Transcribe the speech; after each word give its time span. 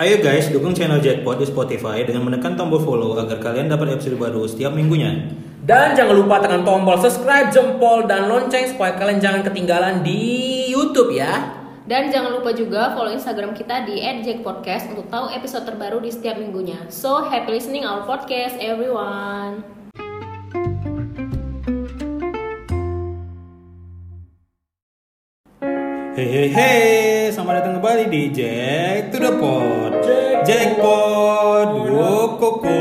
Ayo 0.00 0.24
guys, 0.24 0.48
dukung 0.48 0.72
channel 0.72 1.04
Jackpot 1.04 1.36
di 1.36 1.44
Spotify 1.44 2.00
dengan 2.00 2.24
menekan 2.24 2.56
tombol 2.56 2.80
follow 2.80 3.12
agar 3.20 3.36
kalian 3.44 3.68
dapat 3.68 3.92
episode 3.92 4.16
baru 4.16 4.48
setiap 4.48 4.72
minggunya. 4.72 5.28
Dan 5.68 5.92
jangan 5.92 6.16
lupa 6.16 6.40
tekan 6.40 6.64
tombol 6.64 6.96
subscribe, 6.96 7.52
jempol, 7.52 8.08
dan 8.08 8.24
lonceng 8.24 8.72
supaya 8.72 8.96
kalian 8.96 9.20
jangan 9.20 9.44
ketinggalan 9.44 10.00
di 10.00 10.64
YouTube 10.72 11.12
ya. 11.12 11.60
Dan 11.84 12.08
jangan 12.08 12.32
lupa 12.32 12.56
juga 12.56 12.96
follow 12.96 13.12
Instagram 13.12 13.52
kita 13.52 13.84
di 13.84 14.00
@jackpodcast 14.00 14.96
untuk 14.96 15.12
tahu 15.12 15.28
episode 15.28 15.68
terbaru 15.68 16.00
di 16.00 16.08
setiap 16.08 16.40
minggunya. 16.40 16.88
So, 16.88 17.28
happy 17.28 17.52
listening 17.52 17.84
our 17.84 18.08
podcast 18.08 18.56
everyone. 18.64 19.81
Hei 26.22 26.54
hei, 26.54 27.34
selamat 27.34 27.54
datang 27.58 27.82
kembali 27.82 28.06
di 28.06 28.30
Jack 28.30 29.10
to 29.10 29.18
the 29.18 29.34
Pot. 29.42 30.06
Jackpot 30.46 31.74
Wokoko. 31.90 32.78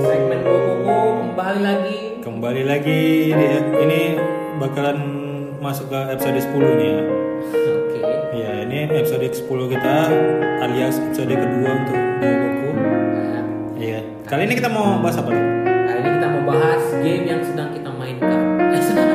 Segmen 0.00 0.40
Bobo 0.40 0.96
kembali 1.28 1.60
lagi. 1.60 2.00
Kembali 2.24 2.62
lagi 2.64 3.36
dia 3.36 3.60
ini 3.84 4.16
bakalan 4.56 4.96
masuk 5.60 5.92
ke 5.92 6.00
episode 6.08 6.40
10 6.40 6.56
nih 6.80 6.88
ya. 6.88 7.00
Oke. 7.52 8.00
Ya, 8.40 8.50
ini 8.64 8.88
episode 8.96 9.28
10 9.28 9.44
kita 9.44 9.96
alias 10.64 10.96
episode 11.04 11.36
kedua 11.36 11.70
untuk 11.84 12.00
Wokoko. 12.00 12.68
Nah, 12.80 13.44
Iya. 13.76 14.00
Kali 14.24 14.48
ini 14.48 14.56
kita 14.56 14.72
mau 14.72 14.96
bahas 15.04 15.20
apa 15.20 15.28
nih? 15.28 15.44
hari 15.84 16.00
ini 16.00 16.10
kita 16.16 16.28
mau 16.32 16.42
bahas 16.48 16.82
game 17.04 17.24
yang 17.28 17.44
sedang 17.44 17.76
kita 17.76 17.92
mainkan. 17.92 18.40
Eh, 18.72 18.80
sedang. 18.80 19.12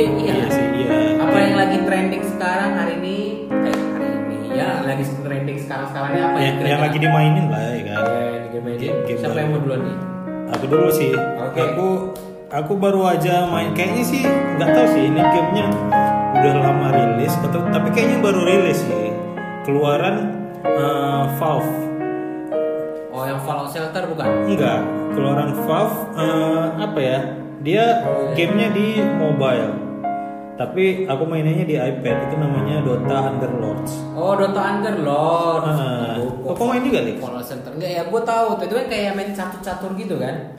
Iya. 0.00 0.08
Iya 0.16 0.32
iya. 0.48 0.61
Trending 5.72 5.88
sekarang 5.88 5.88
sekarangnya 5.88 6.22
apa 6.28 6.38
yang, 6.38 6.56
yang 6.60 6.68
yang 6.68 6.80
lagi 6.84 6.98
dimainin 7.00 7.46
lah 7.48 7.62
ya 7.72 7.82
kan. 7.82 8.02
Ya, 8.04 8.20
yang. 8.28 8.40
Game- 8.52 9.02
game 9.08 9.18
Siapa 9.20 9.38
yang 9.38 9.50
mau 9.52 9.60
duluan 9.60 9.80
nih? 9.84 9.96
Aku 10.52 10.64
dulu 10.68 10.88
sih. 10.92 11.12
Oke. 11.16 11.58
Aku 11.60 11.86
aku 12.52 12.72
baru 12.76 13.00
aja 13.08 13.48
main 13.48 13.72
kayaknya 13.72 14.04
sih 14.04 14.22
nggak 14.28 14.68
tahu 14.70 14.86
sih 14.92 15.02
ini 15.08 15.20
gamenya 15.20 15.66
udah 16.36 16.52
lama 16.60 16.88
rilis 16.92 17.32
atau 17.40 17.60
tapi 17.72 17.88
kayaknya 17.90 18.18
baru 18.20 18.40
rilis 18.44 18.80
sih. 18.84 19.08
Keluaran 19.64 20.16
eh, 20.66 21.24
Valve. 21.38 21.72
Oh, 23.12 23.24
yang 23.28 23.40
Fallout 23.44 23.68
Shelter 23.70 24.08
bukan? 24.08 24.24
Enggak, 24.48 24.80
keluaran 25.12 25.52
Valve 25.68 25.96
eh, 26.16 26.64
apa 26.80 27.00
ya? 27.00 27.18
Dia 27.62 27.84
gamenya 28.34 28.68
di 28.74 28.98
mobile. 29.20 29.81
Tapi 30.62 30.84
aku 31.04 31.26
mainnya 31.26 31.66
di 31.66 31.74
iPad 31.74 32.16
itu 32.24 32.36
namanya 32.36 32.78
Dota 32.80 33.18
Underlords. 33.26 33.92
Oh, 34.14 34.38
Dota 34.38 34.62
Underlord. 34.62 35.62
Ah, 35.64 36.14
Oh, 36.40 36.54
kok 36.54 36.62
main 36.64 36.78
juga, 36.80 37.02
Lik? 37.02 37.18
Fallout 37.18 37.42
Shelter. 37.42 37.70
Enggak 37.72 37.90
ya, 37.92 38.02
gue 38.04 38.20
tahu. 38.22 38.46
Itu 38.60 38.74
kan 38.76 38.86
kayak 38.86 39.12
main 39.12 39.30
catur-catur 39.32 39.90
gitu 39.96 40.14
kan? 40.16 40.54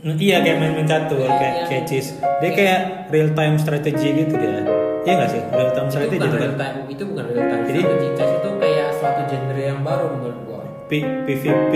Nah, 0.00 0.14
Iya 0.14 0.36
kayak 0.38 0.56
main-main 0.60 0.84
catur 0.84 1.16
Kayak 1.18 1.34
kayak 1.34 1.54
yang- 1.56 1.66
kayak 1.66 1.84
cheese. 1.84 2.08
Dia 2.38 2.50
kayak 2.52 2.78
real 3.08 3.30
time 3.32 3.56
strategy 3.56 4.08
gitu 4.14 4.34
dia. 4.36 4.62
Iya 5.00 5.12
nggak 5.16 5.30
sih? 5.30 5.42
Real 5.42 5.70
time 5.72 5.82
itu 5.82 5.90
strategy 5.90 6.14
bukan 6.14 6.28
itu 6.28 6.36
kan. 6.36 6.42
real 6.44 6.56
time, 6.56 6.76
itu 6.86 7.02
bukan 7.04 7.24
real 7.24 7.40
time 7.42 7.62
Jadi- 7.64 7.80
strategy. 7.80 8.08
Chess 8.14 8.30
itu 8.34 8.50
kayak 8.54 8.88
suatu 8.94 9.22
genre 9.26 9.62
yang 9.64 9.80
baru 9.80 10.06
menurut 10.12 10.38
gue. 10.40 10.62
P- 10.86 11.08
PVP 11.24 11.72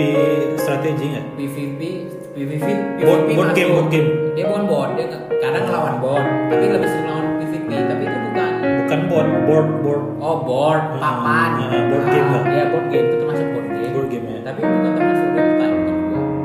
strategi 0.55 1.05
nggak? 1.09 1.25
PVP, 1.35 1.81
PVP, 2.31 2.67
Board- 2.99 3.25
PVP 3.25 3.35
board 3.35 3.51
game, 3.51 3.65
masuk. 3.65 3.75
board 3.75 3.89
game. 3.89 4.09
Dia 4.31 4.45
bukan 4.45 4.63
bot, 4.63 4.89
dia 4.93 5.05
kadang 5.35 5.63
ngelawan 5.65 5.95
bot, 5.97 6.21
tapi 6.47 6.63
lebih 6.69 6.87
sering 6.87 7.07
lawan 7.09 7.25
PVP. 7.69 7.85
Tapi 7.85 8.03
itu 8.03 8.17
bukan. 8.23 8.51
Bukan 8.79 8.99
board, 9.05 9.29
board, 9.45 9.67
board, 9.79 10.03
Oh 10.19 10.37
board, 10.41 10.83
Ah, 10.97 11.15
papan. 11.15 11.49
ah, 11.61 11.81
board 11.85 12.05
game 12.07 12.27
lah. 12.27 12.43
Iya 12.43 12.63
board 12.67 12.87
game 12.89 13.05
itu 13.05 13.15
termasuk 13.17 13.47
board 13.47 13.67
game. 13.69 13.91
board 13.91 14.07
game 14.09 14.25
ya. 14.27 14.39
Tapi 14.43 14.59
bukan 14.59 14.91
termasuk 14.91 15.27
real 15.29 15.51
time. 15.55 15.77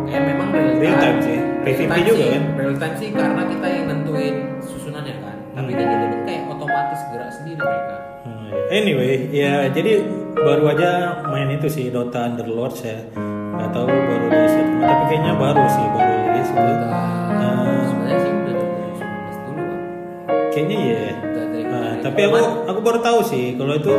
Kayak 0.04 0.22
memang 0.26 0.48
real 0.50 0.68
time. 0.68 0.78
Real 0.78 0.96
time 0.96 1.18
sih. 1.18 1.38
Real 1.64 1.76
time 1.82 2.04
juga 2.04 2.16
sih. 2.20 2.28
kan? 2.30 2.42
Real 2.54 2.76
time 2.76 2.94
sih 2.94 3.08
karena 3.10 3.42
kita 3.46 3.66
yang 3.66 3.84
nentuin 3.86 4.34
susunannya 4.60 5.14
kan. 5.16 5.36
Tapi 5.54 5.70
Hmm. 5.70 5.80
ini 5.80 6.06
tuh 6.10 6.20
kayak 6.22 6.42
otomatis 6.48 7.00
gerak 7.08 7.30
sendiri 7.32 7.58
mereka. 7.58 7.96
Hmm, 8.24 8.48
Anyway, 8.70 9.12
ya 9.30 9.52
jadi 9.68 9.92
baru 10.36 10.64
aja 10.68 10.90
main 11.24 11.48
itu 11.48 11.66
sih 11.66 11.88
Dota 11.88 12.26
Underlords 12.26 12.80
ya. 12.80 12.98
Nggak 13.54 13.70
tahu 13.70 13.86
baru 13.86 14.26
rilis 14.26 14.52
enggak, 14.52 14.82
tapi 14.84 15.04
kayaknya 15.08 15.32
baru 15.34 15.64
sih 15.68 15.86
baru 15.88 16.12
rilis 16.26 16.50
itu. 16.50 16.62
Eh, 17.34 17.80
kayaknya 20.54 20.78
iya. 20.78 21.04
Dari 21.18 21.62
Nah, 21.74 21.98
tapi 21.98 22.20
aku 22.30 22.38
aku 22.70 22.80
baru 22.86 22.98
tahu 23.02 23.18
sih 23.26 23.58
kalau 23.58 23.74
itu 23.74 23.90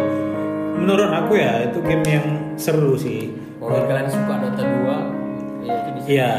menurut 0.80 1.12
aku 1.12 1.36
ya 1.36 1.68
itu 1.68 1.80
game 1.84 2.06
yang 2.08 2.28
seru 2.56 2.96
sih. 2.96 3.36
Kalau 3.60 3.84
kalian 3.84 4.08
suka 4.08 4.34
Dota 4.40 4.64
2 4.64 5.68
ya 5.68 5.74
itu 5.76 5.90
bisa. 6.00 6.08
Iya, 6.08 6.32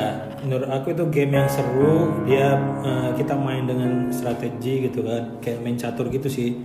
menurut 0.46 0.68
aku 0.72 0.86
itu 0.96 1.04
game 1.12 1.32
yang 1.36 1.48
seru. 1.48 2.24
Dia 2.24 2.56
eh, 2.84 3.10
kita 3.20 3.36
main 3.36 3.68
dengan 3.68 4.08
strategi 4.08 4.88
gitu 4.88 5.04
kan, 5.04 5.40
kayak 5.44 5.60
main 5.60 5.76
catur 5.76 6.08
gitu 6.08 6.28
sih. 6.32 6.56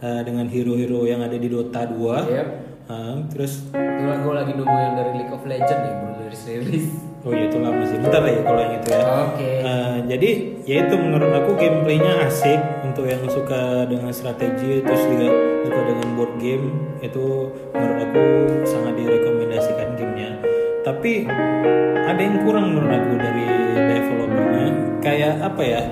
Eh, 0.00 0.20
dengan 0.24 0.48
hero-hero 0.48 1.04
yang 1.04 1.20
ada 1.24 1.36
di 1.36 1.48
Dota 1.48 1.84
2. 1.84 1.96
Yep. 2.28 2.48
Eh, 2.90 3.16
terus 3.32 3.52
gue 3.72 4.34
lagi 4.34 4.52
nunggu 4.56 4.76
yang 4.76 4.94
dari 4.96 5.12
League 5.16 5.32
of 5.32 5.44
Legends 5.48 5.84
ya 5.84 5.92
belum 5.96 6.14
rilis 6.24 6.42
rilis. 6.44 7.09
Oh 7.24 7.32
iya 7.36 7.44
itu 7.48 7.58
lama 7.60 7.82
sih. 7.84 7.96
Bentar 8.00 8.22
ya 8.24 8.40
kalau 8.40 8.60
yang 8.60 8.74
itu 8.80 8.88
ya. 8.92 9.02
Oke. 9.28 9.48
Eh, 9.60 9.96
jadi 10.08 10.30
ya 10.64 10.76
itu 10.88 10.94
menurut 10.96 11.30
aku 11.36 11.50
gameplaynya 11.60 12.12
asik 12.24 12.60
untuk 12.84 13.04
yang 13.04 13.22
suka 13.28 13.84
dengan 13.86 14.10
strategi 14.10 14.80
terus 14.80 15.02
juga 15.04 15.28
suka 15.68 15.80
dengan 15.84 16.08
board 16.16 16.32
game 16.40 16.66
itu 17.04 17.52
menurut 17.76 17.98
aku 18.08 18.24
sangat 18.64 18.94
direkomendasikan 18.96 19.88
gamenya. 19.96 20.30
Tapi 20.80 21.28
ada 22.08 22.20
yang 22.20 22.40
kurang 22.42 22.72
menurut 22.72 22.90
aku 22.90 23.12
dari 23.20 23.46
developernya. 23.76 24.68
Kayak 25.00 25.34
apa 25.44 25.62
ya? 25.62 25.82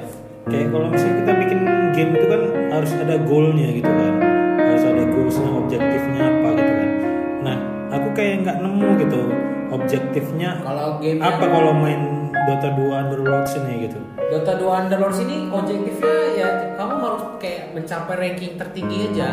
Kayak 0.48 0.68
kalau 0.72 0.86
misalnya 0.88 1.16
kita 1.24 1.32
bikin 1.44 1.60
game 1.92 2.12
itu 2.16 2.26
kan 2.28 2.42
harus 2.72 2.92
ada 2.96 3.16
goalnya 3.20 3.68
gitu 3.68 3.90
kan, 3.90 4.12
harus 4.64 4.84
ada 4.84 5.04
goalsnya, 5.12 5.50
objektifnya 5.60 6.22
apa 6.24 6.48
gitu 6.56 6.72
kan. 6.72 6.90
Nah, 7.44 7.56
aku 7.92 8.08
kayak 8.16 8.48
nggak 8.48 8.56
nemu 8.64 8.88
gitu 9.04 9.20
objektifnya 9.70 10.50
Kalau 10.60 10.98
game 10.98 11.18
apa 11.18 11.38
yang- 11.38 11.52
kalau 11.52 11.72
main 11.72 12.00
Dota 12.44 12.68
2 12.72 12.88
Underlords 12.98 13.52
ini 13.56 13.72
gitu 13.84 14.00
Dota 14.26 14.52
2 14.54 14.68
Underlords 14.78 15.20
ini 15.20 15.48
objektifnya 15.48 16.16
ya 16.34 16.48
kamu 16.74 16.94
harus 16.98 17.22
kayak 17.36 17.72
mencapai 17.72 18.14
ranking 18.16 18.54
tertinggi 18.54 18.96
aja. 19.06 19.28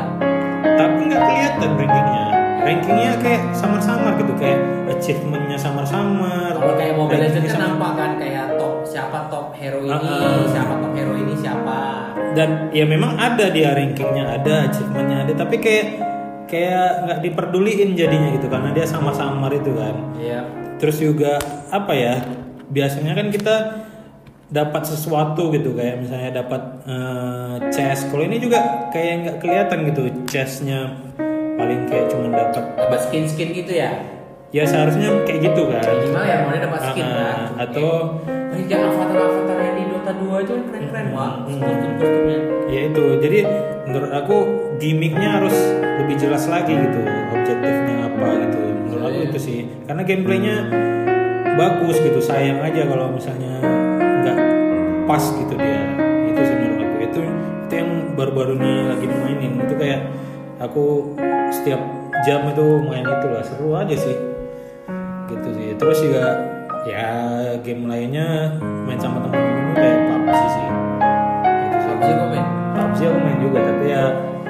tapi 0.65 0.99
nggak 1.05 1.21
kelihatan 1.21 1.69
rankingnya 1.75 2.25
rankingnya 2.59 3.11
kayak 3.17 3.41
samar-samar 3.51 4.17
gitu 4.17 4.33
kayak 4.35 4.59
achievementnya 4.87 5.55
samar-samar 5.55 6.51
Kalau 6.51 6.73
kayak 6.73 6.93
Mobile 6.95 7.21
Legends 7.21 7.51
kan 7.51 7.61
nampak 7.61 7.91
kan 7.93 8.11
kayak 8.17 8.45
top 8.55 8.81
siapa 8.83 9.29
top 9.29 9.53
hero 9.53 9.79
ini, 9.79 9.91
Ah, 9.91 10.01
ah. 10.01 10.43
siapa 10.45 10.73
top 10.75 10.93
hero 10.93 11.13
ini 11.13 11.33
siapa. 11.35 11.79
dan 12.33 12.49
ya 12.69 12.83
memang 12.83 13.15
ada 13.15 13.47
dia 13.47 13.71
rankingnya 13.71 14.35
ada 14.35 14.67
achievementnya 14.67 15.17
ada 15.23 15.33
tapi 15.35 15.55
kayak 15.57 15.85
kayak 16.45 16.87
nggak 17.03 17.19
diperduliin 17.21 17.93
jadinya 17.93 18.29
gitu 18.31 18.45
karena 18.45 18.69
dia 18.69 18.83
samar-samar 18.83 19.51
itu 19.51 19.71
kan 19.71 19.95
Iya. 20.15 20.41
terus 20.75 20.97
juga 20.97 21.37
apa 21.67 21.91
ya 21.91 22.21
biasanya 22.67 23.13
kan 23.13 23.27
kita 23.29 23.55
dapat 24.47 24.85
sesuatu 24.85 25.49
gitu 25.49 25.73
kayak 25.73 25.99
misalnya 25.99 26.39
dapat 26.39 26.61
eh, 26.85 27.55
chest 27.69 28.07
kalau 28.07 28.23
ini 28.23 28.37
juga 28.37 28.61
kayak 28.89 29.13
nggak 29.19 29.37
kelihatan 29.39 29.77
gitu 29.85 30.01
chestnya 30.25 30.93
paling 31.55 31.85
kayak 31.85 32.05
cuma 32.07 32.29
dapat 32.29 32.61
Dapat 32.75 32.99
skin-skin 33.01 33.49
gitu 33.53 33.73
ya. 33.73 33.89
ya 34.51 34.63
seharusnya 34.63 35.25
kayak 35.25 35.39
gitu 35.45 35.61
kan 35.65 35.81
Minimal 35.81 36.23
ya 36.23 36.37
mau 36.41 36.53
dapat 36.53 36.79
skin 36.85 37.03
Ah, 37.03 37.15
kan. 37.15 37.37
atau 37.59 37.89
Kayak 38.51 38.71
yang 38.71 38.83
avatar-avatar 38.87 39.57
yang 39.57 39.75
2 40.17 40.43
itu 40.43 40.51
kan 40.51 40.63
keren-keren 40.71 41.07
wah. 41.11 41.31
Hmm. 41.43 41.59
Kostum-kostumnya. 41.59 42.39
ya 42.65 42.81
itu 42.89 43.03
jadi 43.21 43.39
menurut 43.85 44.11
aku 44.11 44.37
gimmicknya 44.81 45.37
harus 45.39 45.53
lebih 46.01 46.15
jelas 46.17 46.49
lagi 46.49 46.73
gitu 46.73 47.01
objektifnya 47.31 48.09
apa 48.09 48.27
gitu 48.41 48.59
menurut 48.83 49.03
aku 49.05 49.17
Iya. 49.21 49.27
itu 49.29 49.39
sih 49.39 49.59
karena 49.85 50.01
gameplaynya 50.01 50.55
bagus 51.55 51.97
gitu 52.01 52.19
sayang 52.19 52.59
aja 52.59 52.83
kalau 52.83 53.13
misalnya 53.13 53.61
nggak 53.95 54.37
pas 55.05 55.23
gitu 55.23 55.53
dia 55.55 55.81
itu 56.25 56.41
sih 56.41 56.55
menurut 56.57 56.83
aku 56.83 56.97
itu 56.99 57.21
itu 57.69 57.73
yang 57.77 57.89
baru-baru 58.17 58.53
ini 58.59 58.73
lagi 58.89 59.05
dimainin 59.07 59.53
itu 59.61 59.73
kayak 59.77 60.01
aku 60.59 61.13
setiap 61.53 61.79
jam 62.25 62.49
itu 62.49 62.65
main 62.81 63.05
itu 63.05 63.27
lah 63.29 63.45
seru 63.45 63.71
aja 63.77 63.95
sih 63.95 64.17
gitu 65.29 65.47
sih 65.53 65.69
terus 65.77 66.01
juga 66.01 66.25
ya 66.83 67.13
game 67.61 67.85
lainnya 67.87 68.57
main 68.83 68.97
sama 68.99 69.21
teman-teman 69.21 69.54
PUBG 72.95 73.11
aku 73.11 73.19
main 73.19 73.37
juga 73.43 73.59
tapi 73.59 73.85
ya 73.91 74.03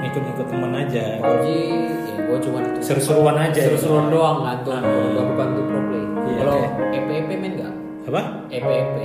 ngikut-ngikut 0.05 0.47
teman 0.53 0.71
aja 0.77 1.05
PUBG 1.17 1.47
ya 1.49 2.19
gue 2.25 2.37
cuma 2.45 2.59
seru-seruan 2.77 3.35
aja 3.41 3.57
Seru-seruan 3.57 4.13
doang 4.13 4.45
kan 4.45 4.57
tuh. 4.61 4.71
Ah. 4.77 4.81
Gak 4.85 5.25
bantu 5.33 5.61
pro 5.65 5.79
play. 5.89 6.05
Iya, 6.05 6.37
Kalau 6.37 6.53
kayak- 6.53 6.73
EPP 6.93 7.29
main 7.41 7.53
gak? 7.57 7.73
apa 8.05 8.21
EPP. 8.53 8.95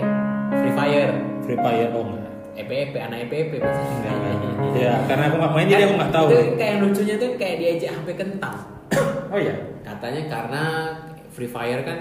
Free 0.61 0.75
Fire. 0.77 1.13
Free 1.41 1.57
Fire 1.57 1.89
oh 1.97 2.05
enggak 2.05 2.33
EPP 2.61 2.95
anak 3.01 3.19
EPP 3.25 3.53
pasti. 3.65 3.81
Enggak, 3.81 4.15
enggak. 4.21 4.73
ya 4.77 4.93
karena 5.09 5.25
aku 5.33 5.37
nggak 5.41 5.53
main 5.57 5.69
jadi 5.73 5.83
aku 5.89 5.95
nggak 5.97 6.13
tahu 6.13 6.27
Itu 6.29 6.45
kayak 6.61 6.77
lucunya 6.85 7.15
tuh 7.17 7.31
kayak 7.41 7.57
diajak 7.65 7.91
HP 7.97 8.09
kentang. 8.21 8.57
oh 9.33 9.41
ya 9.41 9.55
Kata 9.81 10.05
Katanya 10.05 10.23
karena 10.29 10.63
Free 11.33 11.49
Fire 11.49 11.81
kan 11.81 11.99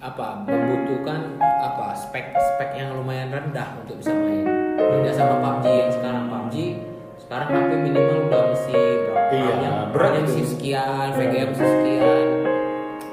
apa 0.00 0.46
membutuhkan 0.46 1.34
apa 1.42 1.92
spek 1.98 2.30
spek 2.32 2.78
yang 2.78 2.94
lumayan 2.94 3.34
rendah 3.34 3.74
untuk 3.82 3.98
bisa 3.98 4.14
main. 4.14 4.46
Beda 4.78 5.10
sama 5.12 5.34
PUBG 5.42 5.66
yang 5.66 5.90
sekarang 5.92 6.30
PUBG 6.50 6.82
sekarang 7.22 7.48
HP 7.54 7.70
minimal 7.78 8.26
udah 8.26 8.42
mesti 8.50 8.74
berapa? 9.06 9.30
Iya, 9.30 9.52
yang 9.62 9.76
berat 9.94 10.12
yang 10.18 10.24
mesti 10.26 10.42
sekian, 10.42 11.06
VGA 11.14 11.44
mesti 11.46 11.62
sekian. 11.62 12.26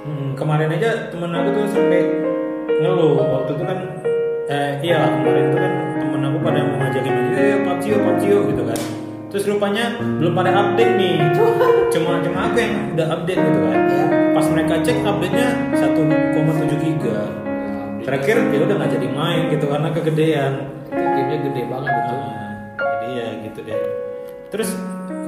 Hmm, 0.10 0.30
kemarin 0.34 0.74
aja 0.74 0.89
temen 1.13 1.30
aku 1.38 1.50
tuh 1.54 1.66
sampai 1.69 2.01
ngeluh. 2.81 3.13
Waktu 3.22 3.51
itu 3.54 3.63
kan 3.69 3.80
eh 4.50 4.72
iya 4.81 5.06
lah, 5.06 5.10
kemarin 5.22 5.44
itu 5.54 5.57
kan 5.62 5.74
temen 6.01 6.22
aku 6.25 6.38
pada 6.42 6.60
mau 6.66 6.78
ngajakin 6.81 7.13
aja 7.13 7.34
eh 7.38 7.57
PUBG 7.62 7.84
yuk 7.86 8.00
PUBG 8.01 8.24
yuk 8.25 8.44
gitu 8.50 8.63
kan. 8.66 8.80
Terus 9.30 9.44
rupanya 9.54 9.86
belum 10.01 10.33
pada 10.33 10.51
update 10.57 10.94
nih. 10.98 11.16
Cuma 11.94 12.18
cuma 12.25 12.40
aku 12.50 12.57
yang 12.57 12.74
udah 12.98 13.07
update 13.22 13.38
gitu 13.38 13.60
kan. 13.69 13.80
Ya. 13.86 14.06
pas 14.33 14.45
mereka 14.50 14.74
cek 14.81 14.98
update 15.06 15.33
nya 15.38 15.50
1,7 15.78 16.74
giga. 16.81 17.22
Terakhir 18.01 18.38
ya 18.50 18.60
udah 18.66 18.75
nggak 18.81 18.92
jadi 18.98 19.07
main 19.13 19.42
gitu 19.54 19.66
karena 19.69 19.90
kegedean. 19.94 20.54
Gamenya 20.90 21.38
gede 21.54 21.62
banget 21.69 21.92
betul. 21.94 22.18
Nah, 22.18 22.47
jadi 23.18 23.34
ya 23.42 23.50
gitu 23.50 23.60
deh 23.66 23.81
terus 24.48 24.69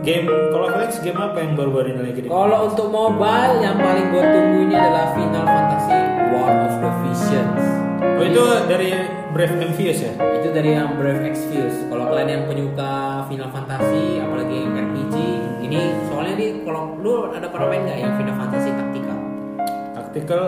game 0.05 0.27
kalau 0.53 0.67
Flex 0.71 1.01
game 1.03 1.19
apa 1.19 1.37
yang 1.43 1.53
baru-baru 1.59 1.91
ini 1.91 2.01
lagi 2.07 2.19
Kalau 2.23 2.71
untuk 2.71 2.87
mobile 2.87 3.55
yang 3.59 3.75
paling 3.75 4.07
gue 4.15 4.23
tunggu 4.23 4.57
ini 4.63 4.75
adalah 4.79 5.11
Final 5.11 5.43
Fantasy 5.43 5.99
War 6.31 6.53
of 6.55 6.73
the 6.79 6.91
Visions. 7.03 7.63
oh 7.99 8.23
itu 8.23 8.43
dari 8.71 8.89
Brave 9.35 9.55
Envious 9.59 9.99
ya 9.99 10.13
Itu 10.39 10.55
dari 10.55 10.71
yang 10.71 10.95
Brave 10.95 11.27
Exvius. 11.27 11.83
Kalau 11.91 12.07
kalian 12.15 12.29
yang 12.31 12.43
penyuka 12.47 13.27
Final 13.27 13.51
Fantasy, 13.51 14.23
apalagi 14.23 14.55
yang 14.55 14.73
RPG, 14.87 15.15
ini 15.67 15.79
soalnya 16.07 16.35
di 16.39 16.47
kalau 16.63 16.95
lu 16.95 17.27
ada 17.27 17.47
pernah 17.51 17.67
main 17.67 17.83
nggak 17.83 17.99
yang 17.99 18.13
Final 18.15 18.35
Fantasy 18.39 18.71
Tactical? 18.71 19.17
Tactical 19.99 20.43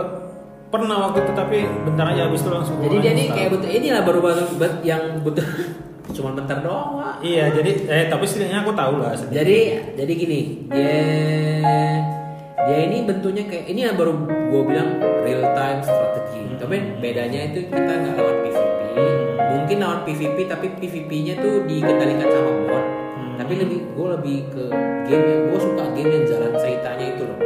pernah 0.71 0.95
waktu 1.03 1.17
itu 1.21 1.31
tapi 1.33 1.57
bentar 1.83 2.05
aja 2.07 2.21
habis 2.25 2.39
itu 2.39 2.49
langsung 2.49 2.79
Jadi 2.79 2.89
gua 2.89 2.97
dia 2.97 3.11
nih 3.11 3.15
uninstall. 3.19 3.35
kayak 3.35 3.49
betul 3.51 3.69
ini 3.69 3.87
lah 3.89 4.01
baru-baru 4.01 4.43
bet- 4.55 4.81
yang 4.81 5.03
betul 5.19 5.45
cuma 6.15 6.29
bentar 6.33 6.57
doang 6.59 6.89
Wak. 6.93 7.15
Iya, 7.21 7.45
jadi 7.51 7.71
eh 7.85 8.05
tapi 8.07 8.23
setidaknya 8.23 8.57
aku 8.61 8.71
tahu 8.73 8.93
lah. 8.97 9.11
sedikit. 9.13 9.35
Jadi 9.37 9.57
jadi 9.95 10.13
gini, 10.13 10.39
dia 10.67 10.95
dia 12.61 12.77
ini 12.81 12.97
bentuknya 13.03 13.43
kayak 13.45 13.65
ini 13.65 13.79
yang 13.81 13.95
baru 13.95 14.11
gue 14.23 14.61
bilang 14.63 14.89
real 15.21 15.43
time 15.51 15.79
strategy. 15.81 16.41
Hmm. 16.41 16.57
Tapi 16.57 16.75
bedanya 16.97 17.39
itu 17.45 17.59
kita 17.65 17.91
nggak 17.93 18.15
lawan 18.15 18.37
PVP. 18.41 18.81
Mungkin 19.51 19.77
lawan 19.77 19.99
PVP 20.03 20.37
tapi 20.45 20.67
PVP-nya 20.73 21.33
tuh 21.37 21.63
dikendalikan 21.63 22.27
sama 22.27 22.51
bot. 22.65 22.83
Hmm. 22.83 23.33
Tapi 23.37 23.53
lebih 23.57 23.79
gue 23.91 24.07
lebih 24.11 24.37
ke 24.49 24.63
game 25.05 25.25
yang 25.25 25.41
gue 25.47 25.59
suka 25.59 25.83
game 25.91 26.11
yang 26.11 26.25
jalan 26.25 26.51
ceritanya 26.55 27.05
itu 27.07 27.23
loh. 27.23 27.39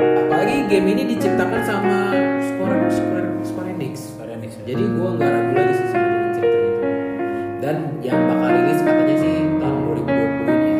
Apalagi 0.00 0.56
game 0.66 0.86
ini 0.92 1.02
diciptakan 1.12 1.60
sama 1.62 1.98
Square 2.40 2.88
Square 2.88 3.28
Square 3.44 3.68
Enix. 3.76 3.94
Square 4.16 4.30
Enix, 4.36 4.50
ya. 4.60 4.72
Jadi 4.72 4.84
gue 4.86 5.08
nggak 5.16 5.30
ragu 5.30 5.52
lagi 5.52 5.74
sih 5.76 5.88
sama 5.90 6.08
ceritanya 6.32 6.68
itu. 6.70 6.82
Dan 7.60 7.76
yang 8.00 8.20
bakal 8.24 8.48
rilis 8.50 8.80
katanya 8.80 9.16
sih 9.18 9.34
tahun 9.60 9.78
2020 9.84 10.48
ini 10.48 10.70
ya. 10.70 10.78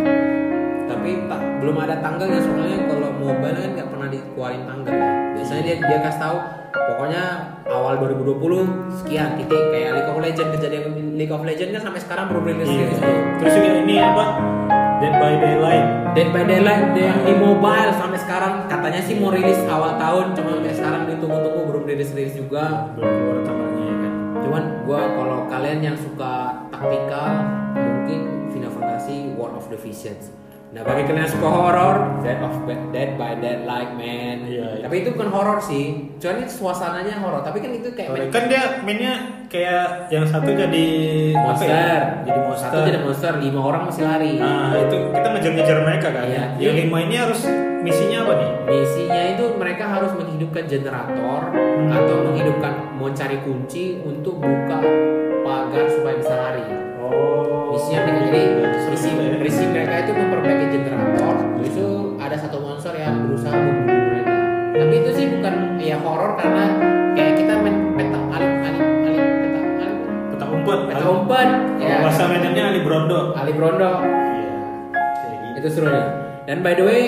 Tapi 0.88 1.10
tak 1.28 1.40
belum 1.60 1.76
ada 1.76 1.96
tanggalnya 2.00 2.40
soalnya 2.40 2.78
kalau 2.88 3.08
mobile 3.14 3.56
kan 3.56 3.70
nggak 3.76 3.88
pernah 3.88 4.08
dikeluarin 4.08 4.62
tanggal 4.64 4.94
ya. 4.96 5.08
Biasanya 5.36 5.62
dia 5.64 5.76
dia 5.80 5.98
kasih 6.04 6.20
tahu 6.20 6.36
pokoknya 6.70 7.22
awal 7.70 7.94
2020 8.02 8.98
sekian 9.02 9.28
titik 9.38 9.62
kayak 9.70 9.90
League 9.94 10.10
of 10.10 10.18
Legends 10.18 10.52
kejadian 10.58 10.82
League 11.14 11.32
of 11.32 11.42
Legends 11.44 11.72
kan 11.76 11.82
sampai 11.90 12.00
sekarang 12.02 12.24
belum 12.32 12.44
rilis 12.44 12.68
Iya. 12.68 12.88
Terus 13.40 13.52
juga 13.56 13.70
ini 13.84 13.94
apa? 14.00 14.24
Dead 15.00 15.16
by 15.16 15.32
Daylight. 15.40 16.12
Dead 16.12 16.28
by 16.28 16.44
Daylight 16.44 16.92
dia 16.92 17.08
yang 17.08 17.24
di 17.24 17.32
mobile 17.32 17.88
sampai 17.96 18.20
sekarang 18.20 18.68
katanya 18.68 19.00
sih 19.00 19.16
mau 19.16 19.32
rilis 19.32 19.56
awal 19.64 19.96
tahun 19.96 20.36
cuma 20.36 20.60
sampai 20.60 20.76
sekarang 20.76 21.02
ditunggu-tunggu 21.08 21.60
belum 21.72 21.84
rilis 21.88 22.12
rilis 22.12 22.36
juga. 22.36 22.92
Belum 22.92 23.08
keluar 23.08 23.40
tanggalnya 23.40 23.80
ya 23.80 23.96
kan. 23.96 24.12
Cuman 24.44 24.62
gua 24.84 25.00
kalau 25.16 25.48
kalian 25.48 25.80
yang 25.80 25.96
suka 25.96 26.52
taktikal 26.68 27.32
mungkin 27.80 28.20
Final 28.52 28.72
Fantasy 28.76 29.32
War 29.40 29.56
of 29.56 29.72
the 29.72 29.80
Visions. 29.80 30.36
Nah 30.70 30.86
bagi 30.86 31.02
kalian 31.02 31.26
yang 31.26 31.32
suka 31.34 31.48
horror, 31.50 31.96
Dead 32.22 32.38
of 32.38 32.54
Dead 32.94 33.18
by 33.18 33.34
Deadlight 33.36 33.90
man. 33.98 34.46
Iya, 34.46 34.78
iya. 34.78 34.82
Tapi 34.86 35.02
itu 35.02 35.18
bukan 35.18 35.28
horror 35.34 35.58
sih. 35.58 36.14
Cuman 36.22 36.34
ini 36.38 36.46
suasananya 36.46 37.18
horror. 37.18 37.42
Tapi 37.42 37.58
kan 37.58 37.74
itu 37.74 37.90
kayak 37.90 38.14
main 38.14 38.30
Kan 38.30 38.44
dia 38.46 38.62
mainnya 38.86 39.14
kayak 39.50 40.06
yang 40.08 40.22
satu 40.22 40.46
jadi 40.46 40.86
apa 41.34 41.42
monster. 41.42 41.66
ya? 41.66 41.90
Jadi 42.22 42.38
monster. 42.38 42.68
Satu 42.70 42.78
jadi 42.86 42.98
monster, 43.02 43.32
lima 43.42 43.60
orang 43.60 43.82
masih 43.90 44.02
lari. 44.06 44.38
Nah, 44.38 44.70
itu 44.78 44.96
kita 45.10 45.28
ngejar-ngejar 45.28 45.78
mereka 45.82 46.08
kan. 46.14 46.24
Iya. 46.30 46.44
Yang 46.54 46.74
Iya. 46.78 46.82
lima 46.86 46.96
ini 47.02 47.14
harus 47.18 47.40
misinya 47.82 48.18
apa 48.22 48.32
nih? 48.38 48.50
Misinya 48.70 49.22
itu 49.26 49.44
mereka 49.58 49.84
harus 49.90 50.12
menghidupkan 50.14 50.64
generator 50.70 51.40
Hmm. 51.50 51.90
atau 51.90 52.16
menghidupkan 52.30 52.72
mencari 52.94 53.42
kunci 53.42 53.98
untuk 54.06 54.38
buka 54.38 54.78
pagar 55.42 55.90
supaya 55.90 56.14
bisa 56.14 56.34
lari. 56.38 56.62
Oh. 57.10 57.74
Misinya 57.74 58.00
mereka 58.04 58.20
jadi 58.26 58.42
misi, 58.86 59.08
ya. 59.10 59.36
misi 59.38 59.64
mereka 59.66 59.94
itu 60.00 60.12
memperbaiki 60.12 60.66
generator. 60.70 61.34
Terus 61.56 61.68
itu 61.70 61.88
ada 62.16 62.36
satu 62.36 62.56
monster 62.58 62.92
yang 62.94 63.14
berusaha 63.24 63.54
membunuh 63.54 63.98
mereka. 64.06 64.34
Tapi 64.72 64.94
itu 64.96 65.10
sih 65.12 65.26
bukan 65.28 65.54
ya 65.78 65.96
horor 65.98 66.32
karena 66.34 66.64
kayak 67.12 67.34
kita 67.36 67.52
main 67.56 67.76
peta 67.94 68.18
alip 68.30 68.52
alip 68.60 68.84
alip 69.04 69.26
peta 69.42 69.60
alip 69.76 69.98
Peta 70.30 70.46
umpet. 70.46 70.78
peta 70.88 71.04
umpet 71.06 71.48
ya. 71.78 71.96
Bahasa 72.00 72.22
mainannya 72.26 72.62
Ali 72.64 72.80
Brondo. 72.80 73.20
Ali 73.34 73.52
Brondo 73.52 73.90
Iya. 74.00 74.50
Gitu. 75.50 75.58
itu 75.58 75.68
seru 75.70 75.88
nih. 75.88 76.06
Dan 76.46 76.56
by 76.60 76.72
the 76.72 76.84
way 76.84 77.02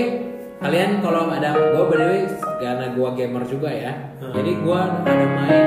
kalian 0.59 1.01
kalau 1.01 1.27
ada 1.27 1.51
gua 1.73 1.83
by 1.87 1.97
the 1.97 2.07
way 2.07 2.23
karena 2.59 2.87
gua 2.93 3.09
gamer 3.13 3.43
juga 3.45 3.69
ya. 3.69 3.93
Hmm. 4.19 4.31
Jadi 4.33 4.53
gua 4.61 4.81
ada 5.01 5.13
main 5.29 5.67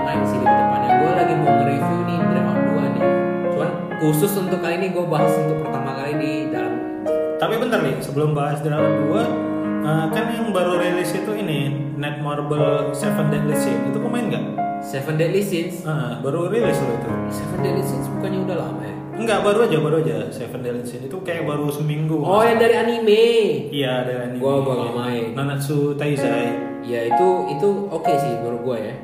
main 0.00 0.20
sih 0.24 0.36
di 0.36 0.46
depannya. 0.46 0.90
Gua 0.96 1.10
lagi 1.14 1.34
mau 1.34 1.50
nge-review 1.52 2.00
nih 2.04 2.18
Dragon 2.20 2.56
2 2.56 2.63
nih. 2.63 2.63
Cuman 2.63 2.63
khusus 3.98 4.32
untuk 4.34 4.58
kali 4.58 4.78
ini 4.78 4.88
gua 4.90 5.06
bahas 5.08 5.32
untuk 5.36 5.62
pertama 5.62 5.94
kali 5.94 6.12
di 6.16 6.32
dalam 6.48 6.72
Tapi 7.34 7.54
bentar 7.58 7.82
nih, 7.82 7.98
sebelum 7.98 8.32
bahas 8.32 8.58
Dragon 8.58 9.10
2 9.10 9.20
eh, 9.84 10.04
kan 10.10 10.24
yang 10.30 10.48
baru 10.48 10.80
rilis 10.80 11.12
itu 11.12 11.32
ini 11.34 11.92
Netmarble 11.94 12.90
Seven 12.90 13.28
Deadly 13.28 13.52
Sins 13.54 13.84
itu 13.84 13.98
pemain 13.98 14.24
nggak? 14.24 14.44
Seven 14.80 15.16
Deadly 15.16 15.40
Sins. 15.40 15.80
Ah, 15.84 16.20
baru 16.20 16.48
rilis 16.48 16.76
loh 16.76 16.94
itu. 16.94 17.10
Seven 17.30 17.58
Deadly 17.60 17.84
Sins 17.84 18.06
bukannya 18.08 18.44
udah 18.44 18.56
lama 18.56 18.80
ya? 18.80 18.94
Enggak, 19.14 19.38
baru 19.40 19.58
aja, 19.64 19.76
baru 19.78 19.96
aja 20.00 20.16
Seven 20.28 20.60
Deadly 20.60 20.84
Sins 20.84 21.04
itu 21.04 21.16
kayak 21.20 21.44
baru 21.44 21.68
seminggu. 21.68 22.16
Oh 22.18 22.40
yang 22.40 22.56
dari 22.56 22.74
anime. 22.74 23.24
Iya, 23.72 23.90
ada 24.04 24.12
anime. 24.28 24.40
Gua- 24.40 24.60
gua 24.60 24.74
nggak 24.80 24.94
main. 24.96 25.24
Nanatsu 25.36 25.94
Taizai. 25.96 26.48
Ya 26.84 27.00
itu 27.04 27.28
itu 27.48 27.68
oke 27.88 28.12
sih 28.12 28.32
menurut 28.40 28.60
gua 28.62 28.76
ya. 28.78 28.94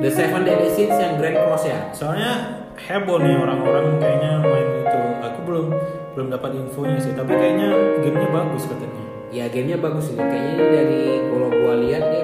The 0.00 0.10
Seven 0.10 0.42
Deadly 0.44 0.70
Sins 0.70 0.96
yang 0.96 1.16
Grand 1.16 1.36
Cross 1.36 1.64
ya. 1.64 1.78
Soalnya 1.92 2.63
heboh 2.78 3.18
nih 3.22 3.34
orang-orang 3.38 3.86
kayaknya 4.02 4.32
main 4.42 4.68
itu. 4.82 5.00
Aku 5.24 5.38
belum 5.46 5.66
belum 6.14 6.28
dapat 6.30 6.50
infonya 6.58 6.98
sih, 7.00 7.12
tapi 7.14 7.32
kayaknya 7.34 7.70
gamenya 8.02 8.28
bagus 8.30 8.64
katanya. 8.66 9.02
Ya 9.34 9.44
gamenya 9.50 9.78
bagus 9.78 10.10
ini. 10.14 10.22
Kayaknya 10.22 10.64
dari 10.70 11.02
kalau 11.30 11.48
gua 11.50 11.74
lihat 11.82 12.02
dia 12.10 12.23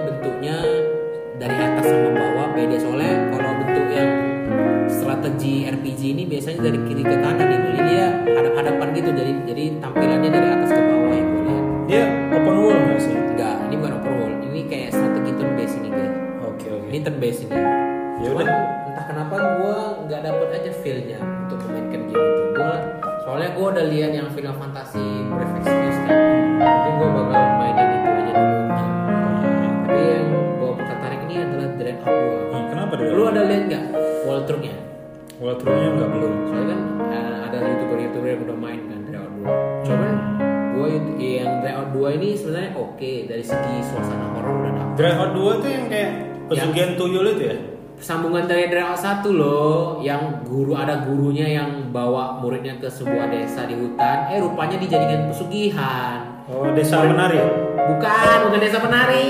Dreadnought 41.91 42.15
2 42.15 42.17
ini 42.17 42.29
sebenarnya 42.33 42.71
oke 42.73 43.13
dari 43.27 43.43
segi 43.43 43.75
suasana 43.83 44.27
horor 44.33 44.55
udah 44.57 44.73
dapet. 44.73 44.95
Dragon 44.97 45.31
2 45.35 45.59
tuh 45.59 45.71
yang 45.71 45.87
kayak 45.87 46.11
pesugihan 46.47 46.91
tuyul 46.95 47.27
itu 47.29 47.45
ya? 47.45 47.57
sambungan 48.01 48.49
dari 48.49 48.65
Dragon 48.67 48.97
1 48.97 49.29
loh 49.31 50.01
yang 50.01 50.41
guru 50.43 50.73
ada 50.73 51.05
gurunya 51.05 51.45
yang 51.51 51.93
bawa 51.93 52.41
muridnya 52.41 52.81
ke 52.81 52.89
sebuah 52.89 53.29
desa 53.29 53.69
di 53.69 53.77
hutan 53.77 54.25
eh 54.31 54.41
rupanya 54.41 54.79
dijadikan 54.79 55.29
pesugihan 55.29 56.25
Oh, 56.49 56.67
desa 56.73 57.05
menari. 57.05 57.37
bukan 57.77 58.37
bukan 58.49 58.59
desa 58.59 58.79
penari 58.81 59.29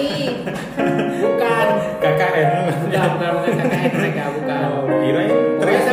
bukan 1.25 1.67
KKN. 1.99 2.49
bukan 2.81 3.09
bukan 3.11 3.31
bukan 3.35 3.53
KKN 3.59 3.91
mereka 3.93 4.23
bukan 4.33 4.61
Oh, 4.71 4.87
kirain 4.87 5.35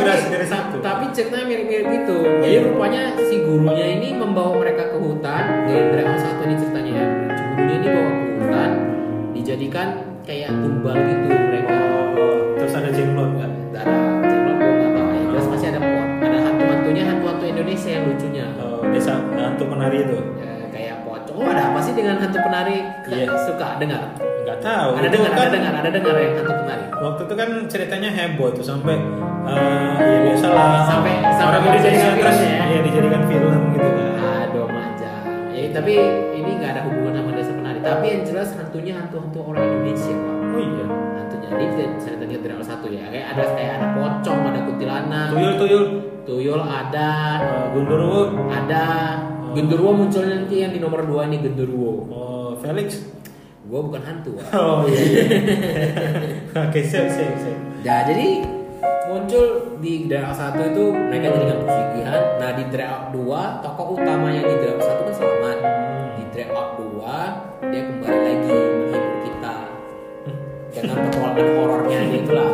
Tapi- 0.08 0.30
dari 0.30 0.46
satu. 0.46 0.76
tapi 0.80 1.04
ceritanya 1.12 1.44
mirip-mirip 1.44 1.86
gitu. 1.86 2.16
Jadi 2.40 2.56
rupanya 2.64 3.02
si 3.18 3.34
gurunya 3.42 3.86
ini 3.98 4.08
membawa 4.14 4.52
mereka 4.56 4.88
ke 4.88 4.96
hutan. 4.96 5.42
Dari 5.64 5.84
Dragon 5.92 6.16
1 6.16 6.42
ini 6.42 6.54
ceritanya. 6.56 6.92
Ya 6.94 7.06
gurunya 7.52 7.74
ini 7.74 7.84
dibawa 7.84 8.10
ke 8.10 8.24
hutan 8.38 8.70
dijadikan 9.32 9.88
kayak 10.22 10.50
tumbal 10.54 10.96
gitu 10.96 11.26
mereka. 11.28 11.76
Oh, 12.18 12.36
terus 12.56 12.72
ada 12.74 12.90
jenglot 12.90 13.30
nggak? 13.32 13.52
ada 13.78 13.94
jenglot 14.26 14.56
gua 14.58 14.72
nggak 14.74 14.90
tahu 14.92 15.08
ya 15.08 15.22
jelas 15.30 15.46
masih 15.46 15.66
ada 15.70 15.80
pot 15.80 16.08
ada 16.18 16.38
hantu-hantunya 16.42 17.02
hantu-hantu 17.06 17.44
Indonesia 17.46 17.90
yang 17.90 18.04
lucunya. 18.06 18.46
Oh, 18.58 18.82
desa 18.90 19.12
hantu 19.32 19.64
penari 19.64 19.98
itu. 20.02 20.18
Ya, 20.36 20.47
oh 21.38 21.46
ada 21.46 21.62
apa 21.64 21.80
sih 21.80 21.92
dengan 21.92 22.18
hantu 22.18 22.38
penari 22.40 22.78
Iya. 23.06 23.30
suka 23.40 23.78
dengar 23.78 24.02
Nggak 24.42 24.58
tahu. 24.60 24.88
ada 24.96 25.08
dengar 25.08 25.30
ada 25.30 25.38
kan 25.38 25.48
dengar 25.50 25.72
ada 25.76 25.90
dengar 25.90 26.14
yang 26.16 26.32
hantu 26.36 26.52
penari 26.56 26.84
Waktu 26.98 27.20
itu 27.22 27.34
kan 27.36 27.48
ceritanya 27.66 28.10
heboh 28.10 28.48
tuh 28.50 28.64
sampai 28.64 28.96
eh, 29.46 29.94
ya 29.96 30.18
biasa 30.24 30.46
lah 30.48 30.82
Sampai- 30.84 31.22
sampai 31.30 31.56
orang 31.56 31.72
dijadikan 31.72 32.12
terus 32.12 32.36
film 32.36 32.50
ya? 32.50 32.64
iya, 32.66 32.78
dijadikan 32.82 33.22
film 33.24 33.60
gitu 33.70 33.88
kan. 33.88 34.10
aduh 34.42 34.66
manja 34.66 35.12
ya 35.48 35.66
tapi 35.70 35.94
ini 36.34 36.50
nggak 36.58 36.70
ada 36.72 36.80
hubungan 36.82 37.12
sama 37.14 37.30
desa 37.32 37.52
penari 37.52 37.78
tapi 37.80 38.04
yang 38.08 38.22
jelas 38.24 38.48
hantunya 38.52 38.92
hantu-hantu 38.96 39.38
orang 39.44 39.64
Indonesia 39.64 40.14
Pak. 40.16 40.34
Oh 40.48 40.60
iya. 40.60 40.86
hantunya 41.14 41.48
ini 41.54 41.64
ceritanya 41.96 42.36
tidak 42.36 42.58
satu 42.62 42.86
ya 42.88 43.04
kayak 43.06 43.26
ada 43.30 43.42
kayak 43.48 43.72
ada 43.76 43.86
pocong 43.94 44.40
ada 44.44 44.60
kuntilanak 44.64 45.26
Tuyul 45.30 45.54
tuyul. 45.56 45.84
tuyul 46.24 46.60
ada 46.60 47.10
Eh, 47.38 47.66
Gundurwo. 47.70 48.20
ada 48.50 48.84
genderuwo 49.50 49.90
muncul 49.94 50.22
nanti 50.22 50.54
yang 50.58 50.70
di 50.70 50.78
nomor 50.78 51.02
dua 51.02 51.24
ini 51.24 51.38
genderuwo 51.38 51.90
Oh, 52.08 52.50
Felix. 52.58 53.04
gua 53.64 53.84
bukan 53.84 54.00
hantu 54.00 54.32
Wak. 54.32 54.48
Oh 54.50 54.84
iya. 54.84 54.96
iya. 54.96 55.24
Oke, 56.64 56.80
siap 56.82 57.04
siap 57.06 57.34
siap. 57.36 57.58
Ya, 57.80 58.00
jadi 58.02 58.40
muncul 59.06 59.44
di 59.76 60.04
Dragon 60.04 60.32
satu 60.32 60.60
itu 60.64 60.84
mereka 60.90 61.32
jadikan 61.32 61.58
pesugihan. 61.62 62.20
Nah 62.36 62.50
di 62.52 62.64
Dragon 62.66 63.12
2 63.14 63.28
tokoh 63.60 63.86
utamanya 63.94 64.40
di 64.42 64.54
Dragon 64.56 64.80
satu 64.80 65.00
kan 65.02 65.14
selamat. 65.14 65.58
Di 66.14 66.24
Dragon 66.30 66.66
2 66.96 67.68
dia 67.68 67.82
kembali 67.84 68.18
lagi 68.18 68.56
menghibur 68.56 69.14
kita 69.22 69.56
dengan 70.70 70.96
petualangan 71.04 71.48
horornya 71.54 72.00
itulah. 72.08 72.52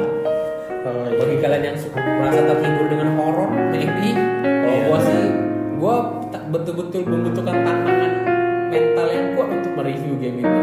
Oh 0.84 1.06
Bagi 1.06 1.24
iya. 1.30 1.40
kalian 1.40 1.62
yang 1.64 1.78
suka 1.78 1.96
merasa 1.96 2.40
terhibur 2.42 2.86
dengan 2.88 3.08
horor, 3.14 3.48
maybe 3.70 4.10
kalau 4.12 4.66
Iya. 4.66 4.82
gua 4.84 4.98
sih 5.00 5.24
gua 5.76 5.96
betul-betul 6.54 7.02
membutuhkan 7.04 7.56
tantangan 7.60 8.12
mental 8.70 9.06
yang 9.08 9.26
kuat 9.34 9.48
untuk 9.52 9.72
mereview 9.74 10.14
game 10.16 10.38
itu. 10.38 10.58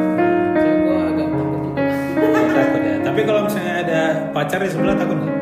Gua 0.82 0.98
agak 1.06 1.28
takut 1.30 1.60
juga. 1.62 1.82
Takut 2.52 2.82
ya. 2.82 2.96
Tapi 3.02 3.20
kalau 3.22 3.42
misalnya 3.44 3.76
ada 3.82 4.00
pacar 4.32 4.60
di 4.60 4.70
sebelah 4.70 4.96
takut 4.96 5.18
nggak? 5.18 5.36
Eh, 5.36 5.42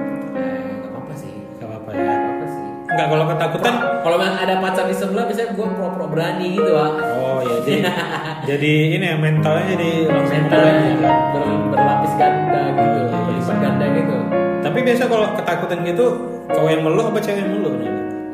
gak 0.75 0.89
apa-apa 0.89 1.13
sih. 1.13 1.31
Gak 1.55 1.67
apa-apa 1.69 1.89
ya. 1.91 2.01
apa-apa 2.07 2.45
sih. 2.45 2.63
Enggak 2.89 3.07
kalau 3.07 3.25
ketakutan. 3.27 3.75
Kalau 3.99 4.15
memang 4.17 4.37
ada 4.39 4.55
pacar 4.57 4.85
di 4.85 4.95
sebelah, 4.95 5.23
biasanya 5.23 5.49
gue 5.53 5.67
pro-pro 5.69 6.05
berani 6.07 6.47
gitu 6.55 6.71
bang. 6.71 6.93
Oh 6.97 7.39
iya. 7.39 7.57
Jadi 7.59 7.73
jadi 8.49 8.71
ini 8.95 9.05
ya 9.05 9.15
mentalnya 9.15 9.65
jadi 9.69 9.89
langsung 10.07 10.37
Mentalnya 10.39 10.73
ya. 10.97 11.11
ber, 11.29 11.43
berlapis 11.69 12.13
ganda 12.15 12.61
gitu, 12.65 12.79
Oh, 12.79 13.05
iya. 13.05 13.19
berlipat 13.21 13.57
ganda 13.59 13.85
gitu. 13.93 14.15
Tapi 14.59 14.77
biasa 14.81 15.03
kalau 15.05 15.27
ketakutan 15.35 15.79
gitu, 15.83 16.05
cowok 16.47 16.69
yang 16.69 16.81
meluk 16.81 17.05
apa 17.07 17.19
cewek 17.19 17.37
yang 17.37 17.51
meluk? 17.53 17.75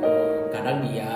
Oh, 0.01 0.47
kadang 0.49 0.77
dia, 0.81 1.09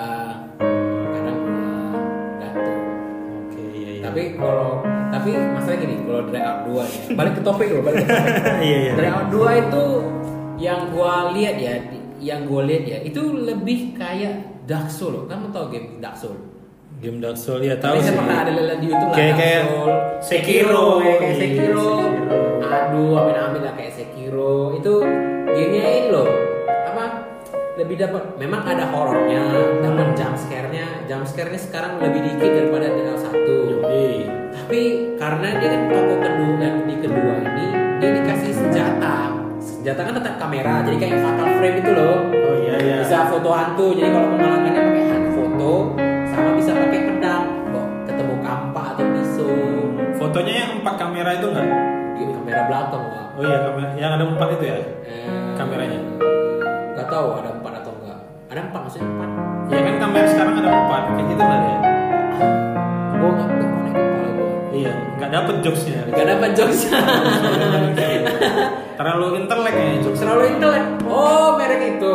Tapi 4.10 4.24
kalau 4.34 4.70
tapi 5.10 5.30
masalah 5.34 5.76
gini, 5.76 5.94
kalau 6.02 6.20
Drag 6.26 6.44
Out 6.44 6.60
2 6.66 6.82
ya, 6.82 7.00
balik 7.14 7.32
ke 7.34 7.42
topik 7.42 7.66
dulu, 7.66 7.82
balik 7.86 7.98
ke 8.02 8.06
topik. 8.08 8.34
Iya, 8.66 8.76
iya. 8.82 8.92
Drag 8.94 9.12
Out 9.12 9.28
2 9.30 9.62
itu 9.62 9.84
yang 10.58 10.80
gua 10.90 11.14
lihat 11.30 11.56
ya, 11.56 11.74
yang 12.18 12.40
gua 12.44 12.62
lihat 12.66 12.84
ya, 12.84 12.98
itu 13.00 13.20
lebih 13.32 13.94
kayak 13.94 14.34
Dark 14.66 14.86
Soul. 14.86 15.26
Kamu 15.26 15.50
tau 15.50 15.66
game 15.66 15.98
Dark 15.98 16.14
Soul? 16.14 16.36
game 17.00 17.16
Dark 17.16 17.32
Souls 17.32 17.64
ya 17.64 17.80
tahu 17.80 17.96
sih. 17.96 18.12
saya 18.12 18.20
pernah 18.20 18.44
ada 18.44 18.52
di 18.76 18.86
YouTube 18.92 19.12
Kayak- 19.16 19.36
kayak 19.40 19.62
Soul. 19.64 19.90
Sekiro. 20.20 20.84
kayak, 21.00 21.16
Iya, 21.16 21.32
Sekiro. 21.40 21.90
Aduh, 22.60 23.12
amin-amin 23.16 23.60
lah 23.64 23.72
kayak 23.72 23.92
Sekiro. 23.96 24.76
Itu 24.76 25.00
gamenya 25.48 25.80
ini 25.96 26.08
loh. 26.12 26.28
Lebih 27.80 27.96
dapat 27.96 28.36
memang 28.36 28.60
ada 28.68 28.92
horornya, 28.92 29.40
dapat 29.80 30.12
jump 30.12 30.36
scare-nya. 30.36 31.00
Jump 31.08 31.24
scare-nya 31.24 31.56
sekarang 31.56 31.96
lebih 31.96 32.20
dikit 32.28 32.50
daripada 32.52 32.92
1. 32.92 33.32
Yoi. 33.72 34.28
Tapi 34.52 34.80
karena 35.16 35.48
dia 35.56 35.68
kan 35.72 35.82
toko 35.88 36.14
kedua 36.20 36.60
yang 36.60 36.76
di 36.84 36.94
kedua 37.00 37.34
ini 37.40 37.66
dia 37.96 38.10
dikasih 38.20 38.52
senjata. 38.52 39.32
Senjata 39.56 40.00
kan 40.04 40.12
tetap 40.12 40.34
kamera, 40.36 40.84
jadi 40.84 40.96
kayak 41.00 41.18
fatal 41.24 41.48
frame 41.56 41.76
itu 41.80 41.90
loh 41.92 42.16
Oh 42.28 42.54
iya 42.60 42.74
iya. 42.76 42.96
bisa 43.00 43.28
foto 43.28 43.48
hantu 43.48 43.92
jadi 43.92 44.08
kalau 44.08 44.28
mengalahkannya 44.28 44.82
pakai 44.82 45.04
hand 45.08 45.26
foto 45.32 45.72
sama 46.28 46.50
bisa 46.52 46.72
pakai 46.72 47.00
pedang 47.04 47.44
kok 47.66 47.86
ketemu 48.04 48.34
kampak 48.40 48.86
atau 48.92 49.04
pisau 49.08 49.52
Fotonya 50.16 50.52
yang 50.54 50.70
empat 50.80 50.94
kamera 50.96 51.30
itu 51.32 51.46
enggak? 51.48 51.68
di 52.12 52.22
kamera 52.28 52.60
belakang 52.68 53.04
Oh 53.36 53.42
iya 53.44 53.58
kamera 53.64 53.88
yang 53.96 54.10
ada 54.16 54.24
empat 54.26 54.48
itu 54.52 54.64
ya? 54.64 54.76
eh, 54.76 54.84
Kameranya? 55.56 56.00
nggak 56.90 57.08
tahu 57.08 57.28
ada 57.36 57.50
empat 57.52 57.69
ada 58.50 58.60
empat 58.62 58.80
maksudnya 58.82 59.08
empat 59.08 59.30
Ya 59.70 59.80
kan 59.80 59.94
kamera 60.00 60.26
sekarang 60.26 60.54
ada 60.56 60.70
empat 60.74 61.02
kayak 61.08 61.26
gitu 61.28 61.40
lah 61.40 61.60
ya. 61.60 61.76
gua 63.12 63.30
nggak 63.30 63.48
nggak 63.48 63.68
connect 63.70 63.94
kepala 63.94 64.28
gua 64.28 64.46
Iya, 64.70 64.92
nggak 65.14 65.30
dapet 65.30 65.54
jokesnya. 65.60 65.98
nggak 66.08 66.26
dapat 66.28 66.50
jokes 66.52 66.80
Terlalu 68.98 69.26
intelek 69.38 69.74
ya 69.74 69.86
jokes. 70.00 70.18
selalu 70.18 70.42
intelek 70.50 70.82
oh 71.04 71.46
merek 71.54 71.80
itu 71.92 72.14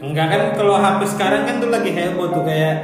Enggak 0.00 0.26
kan 0.26 0.40
kalau 0.56 0.74
HP 0.74 1.00
sekarang 1.06 1.42
kan 1.44 1.54
tuh 1.58 1.68
lagi 1.68 1.90
heboh 1.90 2.26
tuh 2.30 2.42
kayak 2.42 2.74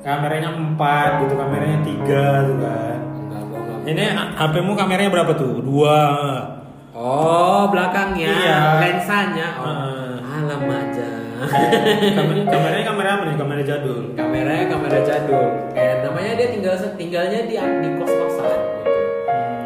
kameranya 0.00 0.48
empat 0.50 1.10
gitu, 1.18 1.32
kameranya 1.34 1.78
tiga 1.80 2.24
tuh 2.44 2.56
kan. 2.58 2.96
enggak 3.32 3.88
Ini 3.88 4.02
HP-mu 4.36 4.72
kameranya 4.74 5.08
berapa 5.08 5.32
tuh? 5.32 5.58
Dua. 5.58 5.98
oh 6.92 7.62
belakangnya 7.66 8.28
Iya. 8.30 8.58
lensanya 8.78 9.46
oh 9.56 9.64
Heeh. 9.64 10.12
alam 10.36 10.60
aja 10.68 11.07
Kamer- 11.48 12.46
kameranya 12.48 12.84
kamera 12.84 13.10
apa 13.16 13.24
nih? 13.24 13.36
Kamera 13.40 13.62
jadul. 13.64 13.98
kameranya 14.14 14.66
kamera 14.68 14.98
jadul. 15.00 15.46
Kayak 15.72 15.96
namanya 16.04 16.32
dia 16.36 16.48
tinggal 16.52 16.74
tinggalnya 16.94 17.40
di 17.48 17.54
di 17.56 17.88
kos 17.96 18.12
kosan 18.12 18.60
gitu 18.82 18.98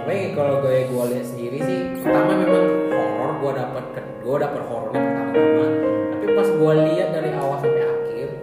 tapi 0.03 0.37
kalau 0.37 0.61
gue 0.61 0.93
gue 0.93 1.05
lihat 1.15 1.25
sendiri 1.25 1.59
sih 1.63 1.79
pertama 2.05 2.37
memang 2.37 2.65
horor 2.93 3.31
gue 3.41 3.53
dapat 3.57 3.85
gue 4.21 4.37
dapat 4.37 4.63
horornya 4.69 5.01
pertama-tama. 5.01 5.67
Tapi 6.13 6.27
pas 6.37 6.49
gue 6.53 6.73
lihat 6.91 7.09
dari 7.17 7.31
awal 7.33 7.57
sampai 7.63 7.83
akhir 7.87 8.29
itu 8.29 8.37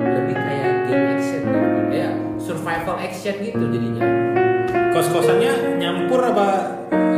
lebih 0.00 0.36
kayak 0.38 0.72
game 0.88 1.06
action 1.12 1.40
daripada 1.44 1.92
ya 1.92 2.10
survival 2.40 2.96
action 2.96 3.34
gitu 3.42 3.64
jadinya. 3.68 4.02
Kos-kosannya 4.96 5.52
nyampur 5.76 6.24
apa 6.24 6.48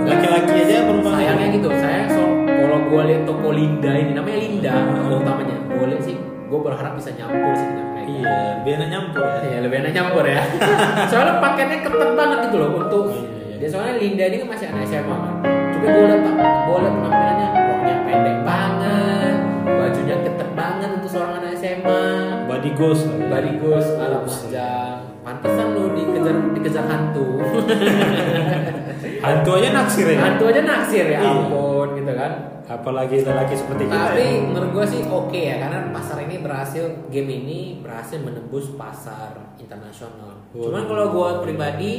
laki-laki 0.04 0.52
aja 0.66 0.82
perempuan? 0.90 1.14
sayangnya 1.14 1.46
gitu. 1.54 1.68
Saya 1.70 2.00
gue 2.90 3.02
lihat 3.06 3.22
toko 3.22 3.48
Linda 3.50 3.92
ini 3.94 4.12
namanya 4.12 4.38
Linda 4.38 4.72
toko 4.90 5.14
utamanya 5.22 5.56
gue 5.62 5.86
lihat 5.86 6.02
sih 6.02 6.16
gue 6.20 6.60
berharap 6.60 6.92
bisa 6.94 7.10
nyampur 7.14 7.52
sih 7.54 7.66
dengan 7.66 7.86
mereka 7.86 7.98
Iya, 8.10 8.34
biar 8.66 8.74
enak 8.80 8.90
nyampur 8.90 9.22
ya. 9.22 9.38
Ya 9.46 9.58
lebih 9.62 9.76
enak 9.80 9.92
nyampur 9.94 10.24
ya. 10.26 10.40
soalnya 11.12 11.34
paketnya 11.38 11.78
ketat 11.80 12.10
banget 12.18 12.38
gitu 12.48 12.56
loh 12.58 12.70
untuk 12.76 13.04
Iya, 13.06 13.22
iya. 13.22 13.54
dia 13.56 13.68
soalnya 13.70 13.94
Linda 13.96 14.24
ini 14.26 14.36
kan 14.42 14.48
masih 14.50 14.66
anak 14.66 14.82
SMA 14.84 15.14
kan. 15.14 15.34
Coba 15.46 15.86
gue 15.86 16.04
lihat 16.10 16.22
gue 16.26 16.78
lihat 16.80 16.94
penampilannya 16.98 17.46
roknya 17.54 17.94
pendek 18.02 18.38
banget, 18.42 19.36
bajunya 19.62 20.16
ketat 20.20 20.50
banget 20.52 20.90
untuk 20.90 21.08
seorang 21.08 21.32
anak 21.38 21.52
SMA. 21.54 22.02
Body 22.50 22.70
ghost. 22.74 23.04
Body 23.06 23.52
goes 23.56 23.86
ala 23.94 24.18
panjang. 24.26 24.96
Pantesan 25.22 25.66
lu 25.70 25.94
dikejar 25.94 26.34
dikejar 26.50 26.84
hantu. 26.90 27.26
Hantu 29.20 29.50
aja 29.56 29.68
naksir 29.70 30.06
ya. 30.08 30.18
hantu 30.20 30.44
aja 30.48 30.60
naksir 30.62 31.06
ya 31.06 31.20
Iya. 31.20 31.30
ampun 31.30 31.88
gitu 31.94 32.12
kan. 32.12 32.32
Apalagi 32.70 33.16
lelaki 33.20 33.54
seperti 33.54 33.82
kita. 33.90 34.14
Tapi 34.14 34.22
ya. 34.22 34.40
menurut 34.46 34.70
gue 34.70 34.84
sih 34.86 35.00
oke 35.02 35.40
ya 35.40 35.58
karena 35.58 35.90
pasar 35.90 36.22
ini 36.22 36.38
berhasil 36.38 36.84
game 37.10 37.30
ini 37.30 37.60
berhasil 37.82 38.18
menembus 38.18 38.72
pasar 38.74 39.34
internasional. 39.58 40.38
Oh. 40.54 40.70
Cuman 40.70 40.86
kalau 40.86 41.06
gue 41.10 41.28
pribadi 41.44 41.92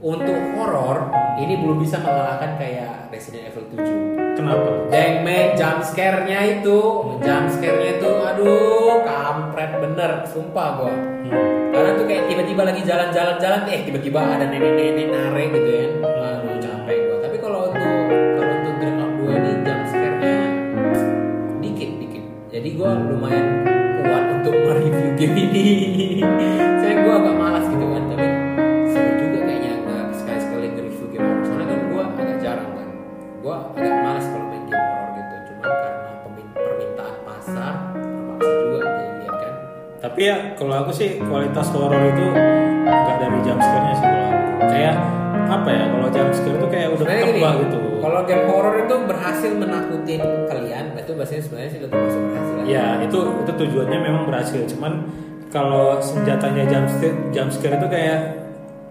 untuk 0.00 0.36
horor 0.56 1.08
ini 1.40 1.60
belum 1.60 1.80
bisa 1.80 2.00
mengalahkan 2.00 2.60
kayak 2.60 3.08
Resident 3.08 3.48
Evil 3.48 3.64
7. 3.72 4.36
Kenapa? 4.36 4.68
Dengme 4.92 5.56
jump 5.56 5.80
scare-nya 5.80 6.60
itu, 6.60 6.80
jump 7.24 7.46
scare-nya 7.48 7.90
itu 7.96 8.10
aduh 8.20 9.00
kampret 9.04 9.72
bener, 9.80 10.10
sumpah 10.28 10.68
gue. 10.80 10.92
Hmm. 10.92 11.56
Karena 11.72 11.90
tuh 11.96 12.06
kayak 12.08 12.24
tiba-tiba 12.28 12.62
lagi 12.64 12.82
jalan-jalan-jalan 12.84 13.60
eh 13.68 13.80
tiba-tiba 13.84 14.20
ada 14.20 14.44
nenek-nenek 14.48 15.08
narik 15.12 15.48
gitu 15.52 15.70
ya. 15.72 15.86
Aduh 16.04 16.56
capek 16.60 16.96
gua. 17.04 17.16
Tapi 17.20 17.36
kalau 17.40 17.60
untuk 17.68 17.92
kalau 18.36 18.52
untuk 18.52 18.74
Dragon 18.80 19.04
Out 19.04 19.12
2 19.20 19.38
ini 19.40 19.52
jump 19.64 19.82
scare-nya 19.88 20.36
dikit 21.60 21.90
dikit. 22.00 22.24
Jadi 22.52 22.68
gua 22.76 22.90
lumayan 22.96 23.46
kuat 24.00 24.24
untuk 24.40 24.54
mereview 24.64 25.10
game 25.20 25.36
ini. 25.36 25.64
Tapi 40.06 40.22
ya 40.22 40.54
kalau 40.54 40.86
aku 40.86 40.94
sih 40.94 41.18
kualitas 41.18 41.66
horor 41.74 41.98
itu 41.98 42.26
nggak 42.86 43.16
dari 43.18 43.38
jump 43.42 43.58
scare-nya 43.58 43.94
sih 43.98 44.06
kalau 44.06 44.26
aku. 44.30 44.50
Kayak 44.70 44.94
apa 45.50 45.68
ya? 45.74 45.84
Kalau 45.90 46.08
jump 46.14 46.30
scare 46.30 46.56
itu 46.62 46.66
kayak 46.70 46.88
udah 46.94 46.98
Sebenarnya 47.02 47.26
gini, 47.26 47.40
tebak 47.42 47.54
gitu. 47.58 47.78
kalau 47.98 48.20
game 48.22 48.44
horror 48.46 48.74
itu 48.86 48.94
berhasil 49.02 49.50
menakutin 49.50 50.22
kalian, 50.46 50.84
itu 50.94 51.10
biasanya 51.10 51.42
sebenarnya 51.42 51.70
sudah 51.74 51.88
termasuk 51.90 52.20
berhasil. 52.22 52.56
Ya 52.70 52.86
itu 53.02 53.18
itu 53.18 53.52
tujuannya 53.66 53.98
memang 53.98 54.22
berhasil. 54.30 54.60
Cuman 54.70 54.92
kalau 55.50 55.98
senjatanya 55.98 56.62
jump 56.70 56.86
scare, 56.86 57.18
jump 57.34 57.50
scare 57.50 57.74
itu 57.74 57.88
kayak 57.90 58.20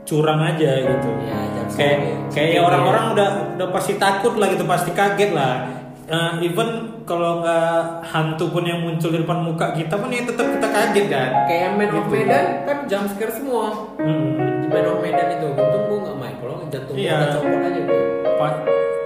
curang 0.03 0.39
aja 0.43 0.71
gitu. 0.83 1.09
Ya, 1.23 1.39
jump 1.55 1.69
scare. 1.71 1.79
kayak 1.79 1.97
kayak 2.35 2.59
orang-orang 2.59 3.03
ya. 3.07 3.11
udah 3.15 3.29
udah 3.55 3.67
pasti 3.71 3.95
takut 3.95 4.35
lah 4.35 4.51
gitu, 4.51 4.67
pasti 4.67 4.91
kaget 4.91 5.31
lah. 5.31 5.63
Eh, 6.11 6.43
even 6.43 6.94
kalau 7.05 7.39
nggak 7.39 7.77
hantu 8.03 8.49
pun 8.49 8.63
yang 8.63 8.81
muncul 8.81 9.07
di 9.07 9.21
depan 9.21 9.39
muka 9.39 9.71
kita 9.71 9.93
pun 9.93 10.09
ya 10.09 10.21
tetap 10.21 10.45
kita 10.47 10.67
kaget 10.67 11.05
kan. 11.07 11.29
Kayak 11.45 11.69
Man 11.73 11.87
of 11.87 12.03
Gitu. 12.03 12.11
Medan 12.11 12.45
kan 12.63 12.77
jump 12.85 13.05
scare 13.07 13.29
semua. 13.31 13.65
Hmm. 13.95 14.59
Di 14.59 14.67
Man 14.67 14.85
of 14.85 14.97
Medan 14.99 15.27
itu, 15.31 15.47
untung 15.47 15.83
gua 15.85 15.97
nggak 16.03 16.17
main. 16.17 16.35
Kalau 16.35 16.55
jantung 16.67 16.93
gua 16.93 17.05
Iya. 17.05 17.17
copot 17.31 17.59
aja 17.59 17.69
gitu. 17.77 17.95
Pak, 18.35 18.53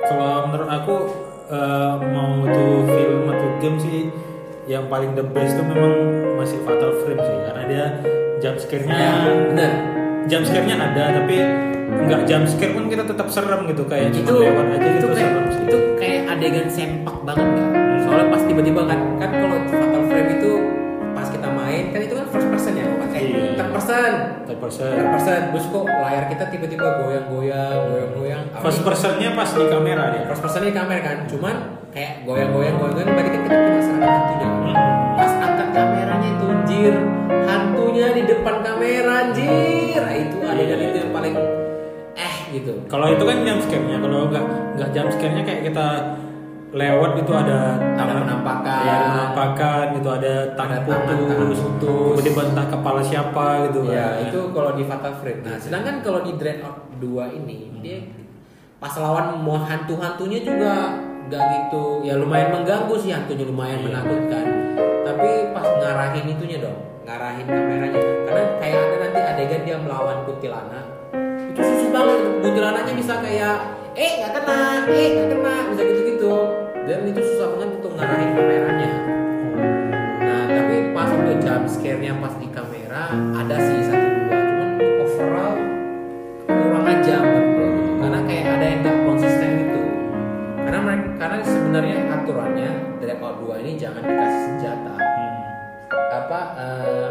kalau 0.06 0.32
menurut 0.48 0.70
aku 0.72 0.96
eh, 1.50 1.94
mau 2.08 2.29
itu 2.41 2.63
film 2.88 3.24
atau 3.27 3.48
game 3.58 3.77
sih 3.77 4.00
yang 4.65 4.86
paling 4.86 5.12
the 5.13 5.25
best 5.25 5.53
tuh 5.53 5.65
memang 5.65 5.94
masih 6.36 6.62
Fatal 6.62 6.94
Frame 6.96 7.20
sih 7.20 7.38
karena 7.44 7.63
dia 7.65 7.86
jump 8.39 8.56
scare-nya 8.56 8.94
Ya, 8.94 9.12
benar. 9.50 9.72
jump 10.25 10.46
scare-nya 10.46 10.77
ada 10.77 11.20
tapi 11.20 11.38
nggak 11.89 12.22
jump 12.25 12.46
scare 12.46 12.72
pun 12.72 12.86
kita 12.86 13.03
tetap 13.03 13.27
serem 13.27 13.62
gitu 13.65 13.84
kayak 13.84 14.10
itu 14.12 14.22
cuma 14.24 14.39
lewat 14.39 14.65
aja 14.72 14.88
itu 14.88 14.96
gitu 14.96 15.08
kayak 15.10 15.29
serem 15.29 15.46
sih. 15.48 15.62
itu 15.63 15.77
kayak 15.96 16.22
adegan 16.27 16.67
sempak 16.67 17.17
banget 17.24 17.48
kan 17.48 17.67
soalnya 18.00 18.25
pas 18.27 18.41
tiba-tiba 18.43 18.81
kan 18.84 19.00
kan 19.17 19.29
kalau 19.31 19.58
fatal 19.67 20.01
frame 20.05 20.29
itu 20.34 20.51
pas 21.12 21.27
kita 21.27 21.48
main 21.50 21.84
kan 21.88 22.00
itu 22.00 22.13
kan 22.13 22.25
first 22.27 22.48
person 22.48 22.74
ya 22.74 22.86
pakai 22.98 23.22
Iya. 23.22 23.43
third 23.55 23.72
person 23.72 24.12
Third 24.46 24.60
person. 24.60 24.89
third 24.89 25.10
person 25.12 25.39
terus 25.50 25.65
kok 25.67 25.84
layar 25.86 26.24
kita 26.25 26.43
tiba-tiba 26.48 26.88
goyang-goyang 26.98 27.79
goyang-goyang 27.86 28.41
First 28.55 28.79
nih? 28.79 28.86
personnya 28.86 29.29
pas 29.34 29.50
di 29.51 29.65
kamera 29.65 30.03
dia. 30.10 30.24
first 30.25 30.41
person 30.41 30.62
ini 30.62 30.72
kamera 30.72 31.00
kan 31.00 31.17
cuman 31.25 31.55
kayak 31.89 32.12
goyang-goyang 32.24 32.75
goyang-goyang 32.75 33.10
berarti 33.12 33.29
kan 33.29 33.41
kita 33.43 33.58
penasaran 33.60 34.01
hantunya 34.01 34.48
Hmm. 34.50 34.75
pas 35.15 35.31
angkat 35.36 35.67
kameranya 35.72 36.27
itu 36.29 36.46
anjir 36.48 36.93
hantunya 37.43 38.08
di 38.12 38.24
depan 38.25 38.55
kamera 38.60 39.13
anjir 39.24 40.00
Nah, 40.00 40.13
itu 40.15 40.38
adegan 40.39 40.77
Iya. 40.77 40.88
itu 40.88 40.98
yang 41.00 41.12
paling 41.12 41.34
eh 41.36 41.48
gitu 42.51 42.74
Kalau 42.86 43.08
itu 43.08 43.22
kan 43.22 43.38
jump 43.41 43.62
scare-nya, 43.62 43.98
kalau 43.98 44.20
nggak 44.27 44.44
nggak 44.75 44.89
jump 44.91 45.10
scare-nya 45.10 45.44
kayak 45.44 45.62
kita 45.65 45.88
lewat 46.70 47.12
itu 47.18 47.32
ada 47.32 47.60
Ada 47.98 48.13
penampakan. 48.15 48.82
ya, 48.84 48.96
penampakan 49.03 49.86
gitu, 49.91 50.10
ada 50.12 50.34
tangan 50.53 50.79
tangan, 50.84 51.01
tangan 51.03 51.18
putus, 51.41 51.60
putus. 51.60 52.10
tiba-tiba 52.13 52.41
entah 52.48 52.68
kepala 52.68 53.01
siapa 53.01 53.46
gitu 53.65 53.79
Ya 53.86 54.06
kan. 54.15 54.22
itu 54.24 54.39
kalau 54.50 54.72
di 54.74 54.84
Fatal 54.84 55.13
Frame. 55.15 55.41
Nah 55.41 55.58
sedangkan 55.58 55.96
kalau 56.00 56.22
di 56.22 56.32
Dreadnought 56.36 56.77
2 56.96 57.03
ini 57.36 57.58
dia 57.79 58.00
pas 58.77 58.94
lawan 58.94 59.36
mau 59.38 59.58
hantu-hantunya 59.60 60.39
juga 60.39 60.74
gak 61.27 61.44
gitu 61.51 62.00
ya 62.01 62.15
lumayan 62.15 62.50
mengganggu 62.51 62.96
sih 62.96 63.10
hantunya 63.10 63.44
lumayan 63.44 63.79
Iya. 63.79 63.86
menakutkan. 63.86 64.46
Tapi 65.01 65.29
pas 65.51 65.65
ngarahin 65.65 66.25
itunya 66.27 66.58
dong, 66.60 66.77
ngarahin 67.01 67.44
kameranya 67.44 67.98
karena 68.24 68.44
kayak 68.56 68.77
ada 68.79 68.96
nanti 69.01 69.20
adegan 69.25 69.62
dia 69.63 69.75
melawan 69.75 70.22
kuntilanak 70.22 70.86
itu 70.86 70.99
susah 71.63 71.89
banget 71.92 72.20
kuntilanaknya 72.44 72.94
bisa 72.96 73.13
kayak 73.20 73.58
eh 74.00 74.12
nggak 74.24 74.32
kena, 74.32 74.62
eh 74.88 75.08
nggak 75.16 75.28
kena 75.36 75.56
bisa 75.74 75.82
gitu-gitu 75.84 76.36
dan 76.89 77.06
itu 77.06 77.22
susah 77.22 77.48
banget 77.54 77.70
untuk 77.78 77.92
ngarahin 78.00 78.30
kameranya. 78.34 78.92
Nah, 80.25 80.44
tapi 80.50 80.75
pas 80.96 81.10
untuk 81.13 81.38
jump 81.38 81.66
scare-nya 81.70 82.13
pas 82.18 82.34
di 82.42 82.48
kamera 82.50 83.13
ada 83.13 83.56
sih 83.62 83.80
satu 83.86 84.08
dua, 84.10 84.39
cuman 84.42 84.70
untuk 84.74 84.94
overall 85.06 85.56
kurang 86.50 86.86
aja. 86.89 87.18
Karena 88.00 88.20
kayak 88.25 88.46
ada 88.58 88.66
yang 88.66 88.80
gak 88.82 88.98
konsisten 89.06 89.50
gitu. 89.62 89.82
Karena 90.65 90.80
mereka, 90.82 91.08
karena 91.19 91.38
sebenarnya 91.45 91.98
aturannya 92.10 92.69
Dreadnought 92.98 93.38
2 93.43 93.62
ini 93.62 93.72
jangan 93.78 94.02
dikasih 94.02 94.41
senjata. 94.50 94.93
Hmm. 94.98 95.39
Apa 95.93 96.39
eh, 96.58 97.10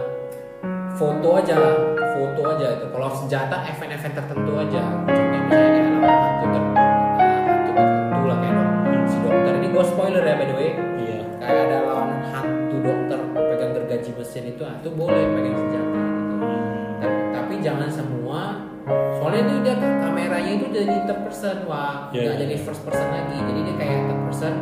foto 0.98 1.28
aja, 1.38 1.56
foto 2.18 2.40
aja 2.48 2.66
itu. 2.72 2.87
Kalau 2.88 3.09
senjata 3.12 3.57
event-event 3.64 4.14
tertentu 4.14 4.52
aja. 4.57 4.83
Contoh 5.07 5.38
misalnya 5.40 5.70
kayak 5.70 5.88
lawan 5.94 6.26
hantu 6.28 6.46
ter, 6.48 6.62
hantu 7.46 7.70
tertentu 7.72 8.22
lah 8.24 8.37
kayak 8.37 8.54
dok- 8.54 8.74
si 9.07 9.16
dokter 9.20 9.52
ini 9.54 9.68
gue 9.68 9.85
spoiler 9.85 10.22
ya 10.22 10.35
by 10.35 10.44
the 10.44 10.54
way 10.54 10.70
Iya. 10.98 11.18
kayak 11.38 11.61
ada 11.62 11.76
lawan 11.83 12.09
hantu 12.26 12.76
dokter 12.81 13.18
pegang 13.33 13.72
gergaji 13.72 14.11
mesin 14.12 14.44
itu 14.46 14.62
ah, 14.62 14.74
itu 14.76 14.88
boleh 14.90 15.22
pegang 15.28 15.57
senjata 15.57 15.96
gitu. 15.96 16.35
tapi, 16.98 17.18
tapi 17.33 17.54
jangan 17.61 17.88
semua 17.88 18.40
soalnya 19.14 19.40
itu 19.42 19.54
dia 19.62 19.74
kameranya 19.76 20.50
itu 20.54 20.66
jadi 20.70 20.94
third 21.04 21.20
person 21.22 21.57
wah 21.64 22.09
Iya, 22.09 22.20
nggak 22.20 22.35
iya. 22.35 22.42
jadi 22.42 22.54
first 22.59 22.83
person 22.83 23.07
lagi 23.07 23.37
jadi 23.38 23.61
dia 23.62 23.74
kayak 23.76 23.98
third 24.02 24.22
person 24.24 24.54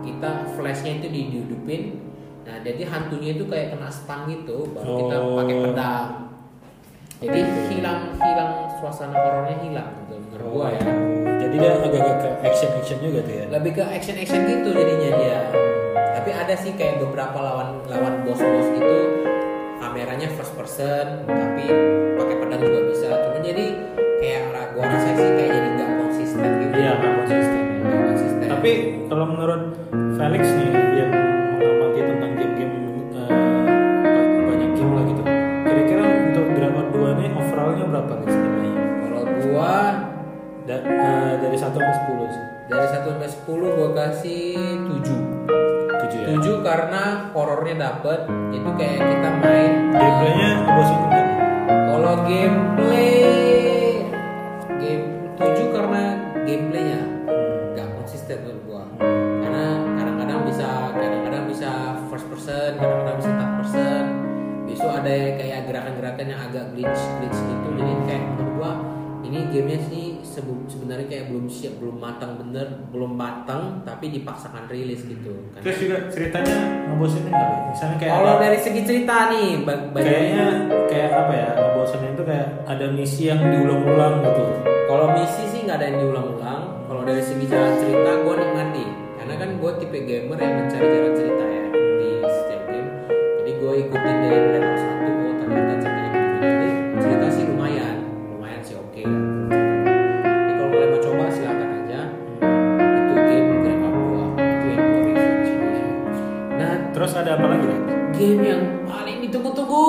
kita 0.00 0.30
flashnya 0.50 0.92
itu 0.94 1.06
dihidupin 1.06 1.82
nah 2.42 2.56
jadi 2.58 2.82
hantunya 2.82 3.30
itu 3.34 3.44
kayak 3.44 3.66
kena 3.70 3.88
stun 3.88 4.20
gitu 4.26 4.56
baru 4.70 4.88
kita 4.98 5.16
Oh. 5.18 5.36
pakai 5.36 5.56
pedang 5.62 6.06
jadi 7.18 7.40
hilang 7.66 8.14
hilang 8.14 8.50
suasana 8.78 9.14
horornya 9.18 9.58
hilang. 9.66 9.90
Gitu 10.06 10.14
menurut 10.30 10.48
gua 10.54 10.66
ya. 10.70 10.82
Jadi 11.42 11.54
dia 11.58 11.70
agak-agak 11.74 12.16
ke 12.22 12.28
action 12.46 12.70
action 12.78 12.98
juga 13.02 13.18
tuh 13.26 13.34
ya. 13.34 13.44
lebih 13.50 13.72
ke 13.74 13.82
action 13.82 14.16
action 14.18 14.40
gitu 14.46 14.68
jadinya 14.70 15.10
dia. 15.18 15.38
Tapi 16.14 16.30
ada 16.30 16.54
sih 16.54 16.72
kayak 16.78 17.02
beberapa 17.02 17.38
lawan 17.38 17.82
lawan 17.90 18.22
bos 18.22 18.38
bos 18.38 18.68
gitu. 18.70 18.98
Kameranya 19.82 20.28
first 20.38 20.54
person 20.54 21.26
tapi 21.26 21.64
pakai 22.14 22.34
pedang 22.38 22.62
juga 22.62 22.80
bisa. 22.86 23.08
Cuma 23.10 23.38
jadi 23.42 23.66
kayak 24.22 24.42
gua 24.78 24.84
rasa 24.86 25.10
sih 25.18 25.30
kayak 25.34 25.50
jadi 25.58 25.68
nggak 25.74 25.90
konsisten 25.98 26.50
gitu. 26.62 26.74
Iya, 26.78 26.92
nggak 27.02 27.12
konsisten. 27.18 27.62
Nggak 27.82 28.02
konsisten. 28.14 28.46
Tapi 28.46 28.72
kalau 29.10 29.26
menurut 29.26 29.62
Felix 30.14 30.44
nih 30.54 30.70
yang 31.02 31.07
Da- 40.68 40.84
eh, 40.84 41.32
dari 41.40 41.56
1 41.56 41.72
sampai 41.72 41.96
10 41.96 42.28
sih. 42.28 42.44
dari 42.68 42.84
1 42.92 43.08
sampai 43.08 43.28
10 43.32 43.68
gua 43.72 43.88
kasih 43.96 44.52
7 45.00 45.16
7 45.96 46.18
ya. 46.20 46.26
7 46.36 46.60
karena 46.60 47.32
horornya 47.32 47.74
dapet 47.80 48.28
itu 48.52 48.70
kayak 48.76 49.00
kita 49.00 49.28
main 49.40 49.72
Gameplaynya 49.88 50.50
ngebosenin 50.60 51.08
kan? 51.08 51.26
Kalau 51.64 52.14
gameplay 52.28 53.16
game 54.76 55.04
7 55.40 55.72
karena 55.72 56.02
gameplaynya 56.44 57.00
nggak 57.72 57.88
konsisten 57.96 58.36
menurut 58.44 58.62
gua. 58.68 58.84
Karena 59.40 59.64
kadang-kadang 59.96 60.40
bisa 60.44 60.68
kadang-kadang 60.92 61.44
bisa 61.48 61.70
first 62.12 62.28
person, 62.28 62.76
kadang-kadang 62.76 63.16
bisa 63.16 63.30
third 63.32 63.52
person. 63.56 64.02
Besok 64.68 64.90
ada 65.00 65.16
kayak 65.32 65.64
gerakan-gerakan 65.64 66.26
yang 66.28 66.40
agak 66.44 66.76
glitch 66.76 67.02
glitch 67.16 67.40
gitu. 67.40 67.68
Jadi 67.72 67.92
kayak 68.04 68.22
menurut 68.36 68.52
gua 68.60 68.72
ini 69.24 69.38
gamenya 69.48 69.80
sih 69.88 70.07
sebenarnya 70.40 71.06
kayak 71.06 71.24
belum 71.28 71.46
siap, 71.46 71.74
belum 71.78 71.96
matang 71.96 72.36
bener, 72.36 72.66
belum 72.88 73.12
matang 73.12 73.82
tapi 73.82 74.10
dipaksakan 74.10 74.66
rilis 74.66 75.02
gitu. 75.02 75.32
Karena- 75.50 75.64
Terus 75.64 75.78
juga 75.78 75.96
ceritanya 76.08 76.56
ngebosenin 76.86 77.30
nggak? 77.30 77.50
Misalnya 77.68 77.96
kayak 77.96 78.12
kalau 78.12 78.30
ada- 78.30 78.42
dari 78.42 78.58
segi 78.58 78.80
cerita 78.82 79.16
nih, 79.28 79.48
ba- 79.62 79.84
ba- 79.90 80.00
kayaknya 80.00 80.46
kayak 80.86 81.10
apa 81.12 81.32
ya 81.32 81.48
ngebosenin 81.54 82.10
itu 82.12 82.24
kayak 82.24 82.46
ada 82.64 82.86
misi 82.88 83.22
yang 83.26 83.40
diulang-ulang 83.40 84.14
gitu. 84.22 84.44
Kalau 84.88 85.06
misi 85.12 85.42
sih 85.46 85.60
nggak 85.62 85.76
ada 85.76 85.86
yang 85.86 85.98
diulang-ulang. 86.00 86.62
Kalau 86.88 87.02
dari 87.02 87.20
segi 87.20 87.44
jalan 87.44 87.72
cerita, 87.76 88.10
gue 88.18 88.34
nikmati. 88.34 88.84
Karena 89.14 89.34
kan 89.36 89.50
gue 89.54 89.72
tipe 89.76 89.98
gamer 90.02 90.38
yang 90.38 90.54
mencari 90.56 90.86
jalan 90.88 91.12
cerita 91.12 91.44
ya 91.44 91.64
di 91.70 92.08
setiap 92.24 92.62
game. 92.66 92.90
Jadi 93.12 93.50
gue 93.54 93.72
ikutin 93.84 94.16
dari 94.18 94.38
game 108.18 108.42
yang 108.42 108.62
paling 108.84 109.22
ditunggu-tunggu. 109.22 109.84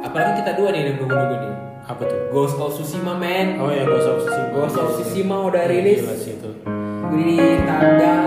Apalagi 0.00 0.32
kita 0.40 0.52
dua 0.54 0.68
nih 0.70 0.80
yang 0.82 0.96
tunggu-tunggu 0.96 1.36
nih. 1.38 1.52
Apa 1.84 2.02
tuh? 2.02 2.18
Ghost 2.30 2.56
of 2.56 2.72
Tsushima 2.72 3.14
man. 3.14 3.60
Oh 3.60 3.68
ya 3.68 3.84
Ghost 3.84 4.08
of 4.08 4.16
Tsushima. 4.18 4.48
Ghost 4.50 4.76
of 4.76 4.88
Tsushima 4.94 5.36
udah 5.44 5.62
rilis. 5.66 6.00
Gila 6.00 6.16
sih 6.16 6.32
itu. 6.34 6.50
di 7.06 7.36
tanggal 7.62 8.20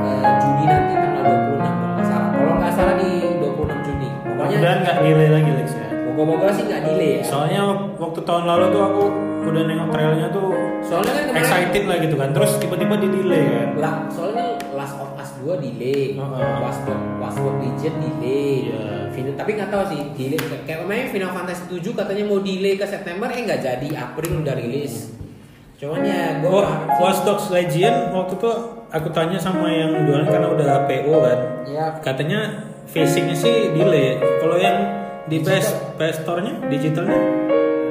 eh, 0.00 0.24
Juni 0.40 0.64
nanti 0.64 0.94
tanggal 0.94 1.22
26 1.26 1.58
kalau 1.60 1.92
nggak 1.92 2.06
salah. 2.06 2.28
Kalau 2.32 2.54
nggak 2.56 2.72
salah 2.72 2.94
di 2.96 3.10
26 3.36 3.86
Juni. 3.86 4.08
Pokoknya 4.24 4.58
Dan 4.58 4.76
nggak 4.80 4.96
delay 5.02 5.28
lagi 5.28 5.50
Lex 5.52 5.68
ya. 5.72 5.86
moga-moga 6.06 6.46
sih 6.48 6.64
nggak 6.64 6.82
delay 6.82 7.10
ya. 7.12 7.22
Soalnya 7.22 7.60
waktu 7.98 8.20
tahun 8.22 8.44
lalu 8.46 8.64
tuh 8.70 8.82
aku 8.82 9.02
udah 9.42 9.62
nengok 9.66 9.88
trailnya 9.90 10.28
tuh 10.30 10.48
Soalnya 10.80 11.12
kan 11.12 11.34
excited 11.36 11.82
lah 11.84 11.96
gitu 11.98 12.14
kan. 12.14 12.28
Terus 12.30 12.50
tiba-tiba 12.56 12.94
di 12.96 13.08
delay 13.10 13.42
kan. 13.44 13.68
lah, 13.76 13.94
soalnya 14.08 14.31
2 15.42 15.58
2 15.58 15.58
delay, 15.58 16.02
Dogs 16.14 16.78
Watch 17.18 17.36
Dogs 17.36 17.58
Legion 17.60 17.94
delay. 17.98 18.70
Iya. 18.70 18.86
Final, 19.12 19.34
tapi 19.36 19.50
nggak 19.58 19.68
tahu 19.68 19.84
sih 19.90 20.00
delay 20.16 20.38
kayak 20.64 20.78
kemarin 20.86 21.06
Final 21.10 21.30
Fantasy 21.34 21.64
7 21.68 21.92
katanya 21.92 22.24
mau 22.24 22.38
delay 22.40 22.74
ke 22.78 22.86
September 22.86 23.28
eh 23.28 23.42
nggak 23.44 23.60
jadi 23.60 23.88
April 23.98 24.40
udah 24.40 24.54
rilis. 24.56 25.12
Cuman 25.76 26.00
ya 26.06 26.38
gue 26.38 26.46
Oh, 26.46 26.64
Watch 26.96 27.26
Dogs 27.26 27.50
Legion 27.50 28.14
waktu 28.14 28.38
itu 28.38 28.50
aku 28.88 29.08
tanya 29.10 29.36
sama 29.36 29.66
yang 29.66 30.06
jualan 30.06 30.30
karena 30.30 30.48
udah 30.48 30.66
PO 30.86 31.14
kan. 31.20 31.38
ya 31.66 31.84
Katanya 31.98 32.40
facingnya 32.86 33.34
sih 33.34 33.74
delay. 33.74 34.16
Kalau 34.38 34.54
yang 34.56 34.78
di 35.26 35.38
Digital. 35.38 35.58
PS 35.58 35.68
PS 35.98 36.16
Store-nya 36.22 36.52
digitalnya 36.66 37.18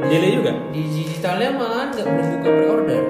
delay 0.08 0.32
juga. 0.36 0.52
di 0.72 0.84
digitalnya 0.84 1.50
malah 1.56 1.92
nggak 1.92 2.06
belum 2.08 2.28
buka 2.40 2.50
pre-order. 2.50 3.02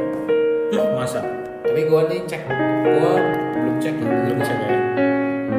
Hmm, 0.71 0.87
masa? 0.97 1.40
Tapi 1.61 1.81
gue 1.87 2.01
nih 2.09 2.19
cek, 2.25 2.41
gue 2.83 3.13
belum 3.53 3.75
cek 3.77 3.95
ya. 3.95 4.07
Belum 4.09 4.39
cek 4.41 4.57
ya. 4.57 4.75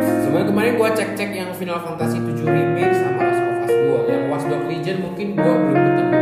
Sebenarnya 0.03 0.47
kemarin 0.51 0.73
gue 0.81 0.89
cek-cek 0.99 1.31
yang 1.31 1.51
Final 1.55 1.79
Fantasy 1.85 2.19
7 2.19 2.43
remake 2.43 2.95
sama 2.97 3.21
Last 3.29 3.43
of 3.45 3.57
Us 3.63 3.73
2 3.73 4.11
Yang 4.11 4.25
Watch 4.33 4.45
Dogs 4.49 4.67
Legion 4.67 4.97
mungkin 5.05 5.27
gue 5.37 5.55
belum 5.55 5.79
ketemu. 5.79 6.19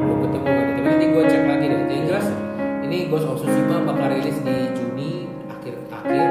Belum 0.00 0.18
ketemu 0.24 0.46
kan 0.48 0.64
Tapi 0.64 0.80
nanti 0.82 1.04
gue 1.12 1.22
cek 1.28 1.42
lagi 1.46 1.66
deh 1.68 1.80
Yang 1.86 2.02
jelas 2.08 2.26
ini 2.84 2.98
Ghost 3.08 3.26
of 3.26 3.36
Tsushima 3.40 3.76
bakal 3.82 4.06
rilis 4.12 4.38
di 4.44 4.56
Juni 4.76 5.26
akhir-akhir 5.50 6.28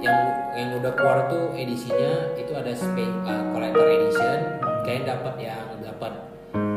yang 0.00 0.18
yang 0.56 0.68
udah 0.80 0.92
keluar 0.96 1.28
tuh 1.28 1.52
edisinya 1.52 2.32
itu 2.38 2.52
ada 2.56 2.72
spe, 2.72 3.04
uh, 3.26 3.42
collector 3.52 3.84
edition 3.84 4.38
kayak 4.86 5.04
dapat 5.04 5.34
yang 5.50 5.66
dapat 5.82 6.12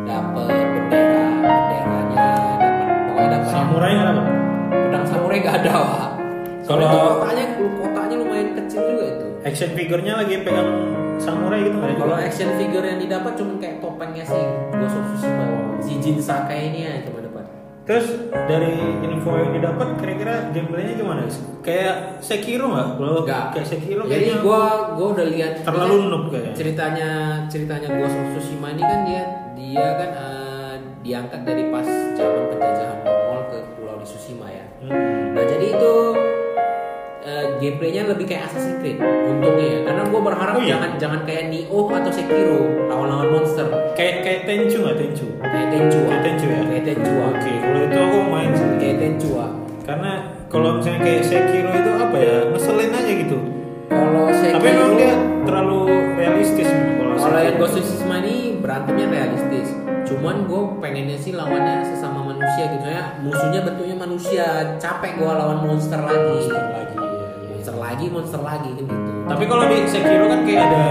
dapat 0.04 0.50
bendera 0.50 1.26
benderanya 1.40 1.96
dapat 2.12 2.60
pokoknya 3.08 3.28
dapat 3.32 3.48
Samurai 3.48 3.94
dapat? 3.96 4.33
Samurai 5.34 5.42
gak 5.42 5.56
ada 5.60 5.74
Wak. 5.74 6.10
Kalau- 6.64 6.88
kotanya 7.18 7.46
kotanya 7.58 8.16
lumayan 8.16 8.50
kecil 8.56 8.82
juga 8.86 9.04
itu 9.10 9.26
Action 9.44 9.70
figurnya 9.74 10.14
lagi 10.16 10.36
pegang 10.40 10.70
samurai 11.20 11.60
gitu 11.62 11.78
ada? 11.78 11.94
Kalau 11.96 12.16
action 12.16 12.50
figure 12.56 12.86
yang 12.86 13.00
didapat 13.00 13.34
cuma 13.34 13.54
kayak 13.58 13.78
topengnya 13.80 14.24
si 14.24 14.40
Ghost 14.72 14.96
of 14.96 15.06
Tsushima, 15.10 15.46
si 15.80 15.94
Jin 16.00 16.18
Sakai 16.18 16.60
ini 16.70 16.80
ya 16.84 16.94
cuma 17.04 17.20
dapat. 17.20 17.44
Terus 17.84 18.08
dari 18.32 18.72
info 19.04 19.36
yang 19.36 19.52
didapat 19.52 19.88
kira-kira 20.00 20.48
gameplaynya 20.50 20.94
gimana? 20.96 21.22
Kayak 21.60 21.96
Sekiro 22.20 22.72
nggak? 22.72 22.88
Enggak. 22.98 23.46
kayak 23.52 23.68
Sekiro 23.68 24.02
Jadi 24.04 24.12
kayaknya 24.24 24.36
gua 24.40 24.62
gua 24.96 25.08
udah 25.12 25.28
lihat 25.28 25.54
terlalu 25.62 25.96
noob 26.08 26.24
kayaknya. 26.30 26.54
ceritanya 26.56 27.10
ceritanya 27.48 27.88
Ghost 27.92 28.16
of 28.16 28.28
Tsushima 28.32 28.68
ini 28.72 28.82
kan 28.82 29.00
dia 29.04 29.24
dia 29.54 29.88
kan 29.96 30.10
eh, 30.14 30.76
diangkat 31.02 31.42
dari 31.44 31.64
pas 31.68 31.88
zaman 32.16 32.44
penjajahan 32.48 32.98
Mongol 33.04 33.42
ke 33.48 33.58
pulau 33.76 33.96
di 33.98 34.06
Tsushima 34.06 34.48
ya. 34.48 34.66
Hmm. 34.82 35.23
Gameplaynya 37.64 38.02
lebih 38.06 38.26
kayak 38.28 38.44
Assassin's 38.46 38.78
Creed 38.78 39.00
untungnya 39.00 39.66
ya 39.66 39.80
karena 39.84 40.02
gue 40.04 40.22
berharap 40.22 40.54
Oh, 40.54 40.62
iya? 40.62 40.70
jangan 40.76 40.92
jangan 41.00 41.20
kayak 41.24 41.44
Nioh 41.48 41.88
atau 41.90 42.12
Sekiro 42.12 42.60
lawan-lawan 42.86 43.28
monster 43.32 43.68
Kayak 43.94 44.16
kayak 44.22 44.42
Tenchu 44.44 44.78
nggak 44.84 44.98
Tenchu? 44.98 45.28
kayak 45.40 45.68
Tenchu 45.72 46.00
Kayak 46.04 46.22
Tenchu 46.22 46.46
ya? 46.46 46.62
kayak 46.64 46.84
Tenchu 46.86 47.14
Oke, 47.24 47.52
kalau 47.56 47.80
itu 47.82 47.98
aku 48.00 48.20
main 48.28 48.50
sih. 48.52 48.68
kayak 48.78 48.96
Tenchu 49.00 49.30
Karena 49.82 50.12
kalau 50.46 50.70
misalnya 50.78 51.00
kayak 51.02 51.22
Sekiro 51.24 51.72
itu 51.72 51.92
apa 51.94 52.18
ya? 52.18 52.36
Ngeselin 52.48 52.92
aja 52.92 53.12
gitu. 53.16 53.38
kalau 53.88 54.24
Sekiro 54.30 54.54
Tapi 54.54 54.68
memang 54.70 54.92
dia 54.94 55.14
terlalu 55.44 55.80
realistis 56.14 56.68
memang 56.68 56.94
kalau 56.94 57.14
kalau 57.18 57.40
yang. 57.42 57.58
Ghost 57.58 57.76
of 57.76 57.84
Tsushima 57.84 58.16
ini 58.20 58.36
berantemnya 58.56 59.08
realistis 59.10 59.68
cuman 60.04 60.36
gue 60.44 60.62
pengennya 60.78 61.16
sih 61.16 61.32
lawannya 61.32 61.80
sesama 61.82 62.20
manusia 62.26 62.68
gitu 62.70 62.86
ya 62.86 63.16
musuhnya 63.20 63.64
bentuknya 63.64 63.96
manusia 63.96 64.46
capek 64.78 65.16
gue 65.16 65.32
lawan 65.32 65.64
monster 65.64 65.96
lagi 65.98 66.28
Monster 66.38 66.60
lagi. 66.62 66.96
Monster 67.64 67.80
lagi 67.80 68.06
monster 68.10 68.42
lagi 68.42 68.70
kan 68.70 68.84
gitu 68.84 68.96
Tapi 69.24 69.44
kalau 69.48 69.64
di 69.66 69.88
Sekiro 69.88 70.26
kan 70.28 70.44
kayak 70.44 70.62
ada 70.68 70.84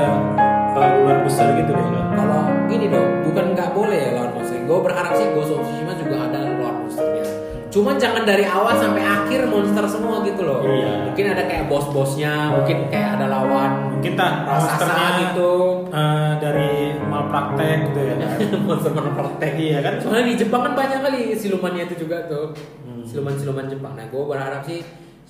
uh, 0.72 1.00
ular 1.04 1.18
besar 1.20 1.52
gitu 1.52 1.68
deh 1.68 1.84
kan. 1.84 2.04
kalau 2.16 2.40
gini 2.64 2.88
dong 2.88 3.08
bukan 3.22 3.44
nggak 3.52 3.70
boleh 3.70 3.98
ya 3.98 4.10
lawan 4.16 4.32
monster 4.32 4.56
gue 4.58 4.78
berharap 4.80 5.12
sih 5.12 5.26
Ghost 5.30 5.52
of 5.52 5.60
Tsushima 5.60 5.92
juga 5.94 6.16
ada 6.24 6.38
lawan 6.48 6.74
monsternya 6.80 7.24
cuman 7.68 7.94
jangan 7.96 8.24
dari 8.24 8.44
awal 8.46 8.72
sampai 8.74 9.00
akhir 9.02 9.40
monster 9.46 9.84
semua 9.86 10.20
gitu 10.22 10.42
loh 10.42 10.60
Iya. 10.62 10.92
mungkin 11.06 11.24
ada 11.26 11.42
kayak 11.42 11.64
bos-bosnya 11.68 12.32
mungkin 12.54 12.76
kayak 12.88 13.10
ada 13.16 13.26
lawan 13.28 13.70
Mungkin 13.92 14.12
tak 14.14 14.32
monsternya 14.42 15.06
gitu 15.22 15.52
uh, 15.88 16.32
dari 16.36 16.72
malpraktek 17.02 17.76
gitu 17.86 18.00
ya. 18.02 18.16
monster 18.66 18.92
praktek 18.96 19.52
iya 19.58 19.78
kan? 19.78 19.94
soalnya 19.98 20.24
di 20.26 20.34
Jepang 20.38 20.64
kan 20.64 20.72
banyak 20.74 20.98
kali 21.02 21.20
silumannya 21.34 21.84
itu 21.86 22.08
juga 22.08 22.24
tuh 22.26 22.56
Hmm. 22.82 23.04
siluman-siluman 23.04 23.68
Jepang 23.68 23.92
nah 23.92 24.06
gue 24.06 24.22
berharap 24.22 24.64
sih 24.64 24.80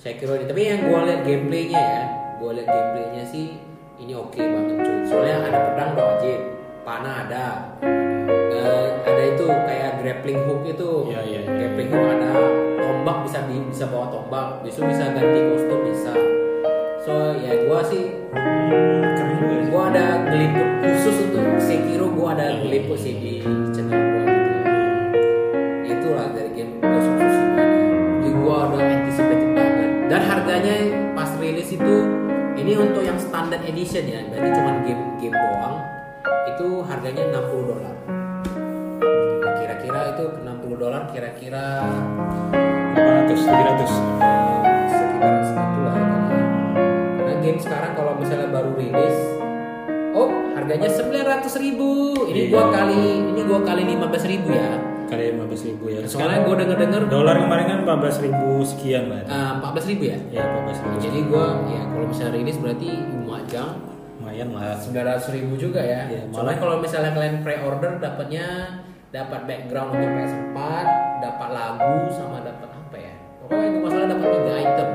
Sekiro 0.03 0.35
ini. 0.35 0.43
Tapi 0.51 0.61
yang 0.67 0.79
gue 0.83 0.99
lihat 1.07 1.21
gameplaynya 1.23 1.79
ya 1.79 2.03
gue 2.35 2.51
lihat 2.59 2.67
gameplaynya 2.67 3.23
sih 3.23 3.55
ini 3.95 4.11
oke 4.11 4.35
banget 4.35 4.75
cuy. 4.83 4.97
Soalnya 5.07 5.47
ada 5.47 5.59
pedang 5.71 5.89
udah 5.95 6.05
wajib 6.11 6.39
panah 6.83 7.15
ada. 7.23 7.45
Eh, 8.51 8.87
ada 9.07 9.23
itu 9.23 9.47
kayak 9.47 10.03
grappling 10.03 10.43
hook 10.43 10.67
itu. 10.67 10.91
Iya, 11.07 11.21
iya, 11.23 11.39
iya. 11.47 11.55
grappling 11.55 11.89
hook 11.95 12.05
ada. 12.19 12.31
Tombak 12.83 13.17
bisa 13.23 13.39
bi- 13.47 13.67
bisa 13.71 13.85
bawa 13.87 14.11
tombak. 14.11 14.47
Besok 14.67 14.91
bisa 14.91 15.07
ganti 15.15 15.39
kostum 15.55 15.79
bisa. 15.87 16.13
So 16.99 17.39
ya 17.39 17.51
gue 17.63 17.79
sih 17.87 18.03
Hmm, 18.33 19.71
gue 19.71 19.83
ada 19.87 20.27
ngeliput 20.27 20.67
khusus 20.83 21.31
untuk 21.31 21.47
Sekiro. 21.63 22.11
Gue 22.11 22.27
ada 22.27 22.59
ngeliput 22.59 22.99
sih 22.99 23.15
di 23.15 23.33
channel 23.71 24.12
dan 30.13 30.29
harganya 30.29 30.77
pas 31.17 31.33
rilis 31.41 31.73
itu 31.73 31.95
ini 32.53 32.77
untuk 32.77 33.01
yang 33.01 33.17
standard 33.17 33.65
edition 33.65 34.05
ya 34.05 34.21
berarti 34.29 34.49
cuma 34.53 34.71
game 34.85 35.03
game 35.17 35.33
doang 35.33 35.81
itu 36.53 36.67
harganya 36.85 37.23
60 37.41 37.65
dolar 37.73 37.95
kira-kira 39.57 40.13
itu 40.13 40.25
60 40.45 40.77
dolar 40.77 41.01
kira-kira 41.09 41.65
800, 42.93 43.41
700. 43.41 43.89
sekitar 44.85 45.33
segitulah. 45.49 45.97
Karena 47.17 47.33
game 47.41 47.57
sekarang 47.57 47.91
kalau 47.97 48.13
misalnya 48.21 48.53
baru 48.53 48.71
rilis, 48.77 49.17
oh 50.13 50.29
harganya 50.53 50.89
900 50.93 51.57
ribu. 51.57 52.13
Ini 52.29 52.37
Iya. 52.47 52.51
gua 52.53 52.65
kali, 52.69 53.01
ini 53.33 53.41
gua 53.49 53.59
kali 53.65 53.81
15 53.97 54.23
ribu 54.29 54.53
ya. 54.53 54.92
Kali 55.13 55.25
15 55.37 55.67
ribu 55.69 55.85
ya. 55.93 55.99
Soalnya 56.09 56.41
gua 56.41 56.55
denger 56.57 56.77
denger 56.81 57.01
dolar 57.05 57.35
kemarin 57.37 57.65
kan 57.69 57.79
14 57.85 58.25
ribu 58.25 58.65
sekian 58.65 59.03
lah. 59.13 59.21
uh, 59.29 59.51
14 59.61 59.91
ribu 59.93 60.03
ya. 60.09 60.17
Ya 60.33 60.41
14 60.65 60.81
ribu. 60.81 60.95
Jadi 60.97 61.19
gua 61.29 61.45
ya 61.69 61.81
kalau 61.85 62.05
misalnya 62.09 62.33
rilis 62.33 62.57
berarti 62.57 62.89
Lumajang 63.13 63.71
Lumayan 64.17 64.49
lah. 64.55 64.73
900 64.79 65.35
ribu 65.37 65.53
juga 65.59 65.81
ya. 65.83 66.09
Iya, 66.09 66.21
Malah 66.33 66.55
kalau 66.57 66.81
misalnya 66.81 67.11
kalian 67.13 67.45
pre-order 67.45 68.01
dapatnya 68.01 68.45
dapat 69.13 69.45
background 69.45 69.93
untuk 69.93 70.09
PS4, 70.09 70.57
dapat 71.21 71.49
lagu 71.53 71.93
sama 72.09 72.41
dapat 72.41 72.69
apa 72.73 72.97
ya? 72.97 73.13
Pokoknya 73.45 73.65
itu 73.69 73.79
masalah 73.85 74.07
dapat 74.09 74.27
tiga 74.33 74.53
item. 74.57 74.89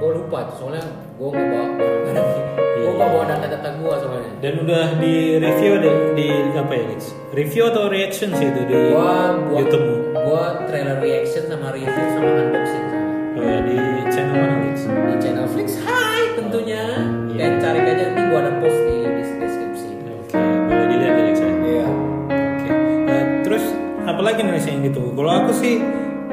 Gue 0.00 0.10
lupa 0.16 0.38
soalnya 0.56 0.82
gue 1.20 1.28
nggak 1.28 1.46
bawa 1.52 1.66
barang-barang. 1.76 2.30
Gue 2.82 2.90
Iya. 2.90 2.98
nggak 2.98 3.08
bawa 3.08 3.24
data-data 3.24 3.68
gue 3.72 3.92
soalnya. 3.96 4.32
Dan 4.38 4.52
udah 4.60 4.84
di 4.98 5.14
review 5.38 5.72
deh 5.78 5.94
di 6.12 6.26
apa 6.52 6.72
ya 6.72 6.84
guys? 6.88 7.06
Review 7.30 7.62
atau 7.68 7.82
reaction 7.86 8.28
sih 8.32 8.46
itu 8.48 8.60
di 8.64 8.74
Gue 8.90 8.90
buat 8.90 9.58
YouTube. 9.60 9.86
gue 10.12 10.42
trailer 10.66 10.98
reaction 10.98 11.42
sama 11.46 11.70
review 11.70 12.04
sama 12.10 12.28
unboxing 12.32 12.84
Oh 13.32 13.42
ya 13.42 13.58
di 13.60 13.76
channel 14.08 14.34
mana 14.34 14.56
guys? 14.60 14.82
di 14.82 15.14
channel 15.18 15.46
Flix. 15.46 15.68
Hai 15.80 16.22
tentunya. 16.34 16.84
Iya. 17.28 17.38
Dan 17.38 17.52
cari 17.58 17.78
aja 17.80 17.92
nanti 18.04 18.20
gue 18.22 18.38
ada 18.38 18.52
post 18.58 18.78
di, 18.80 18.96
di 18.98 19.22
deskripsi. 19.38 19.88
Oke, 20.12 20.36
boleh 20.62 20.86
dilihat 20.88 21.14
ya 21.14 21.22
guys 21.24 21.40
ya. 21.40 21.50
Iya. 21.50 21.86
Oke. 21.88 22.72
Eh, 23.08 23.24
terus 23.42 23.64
apalagi 24.04 24.40
nih 24.42 24.60
yang 24.60 24.80
gitu? 24.84 25.02
Kalau 25.12 25.30
aku 25.32 25.52
sih 25.54 25.74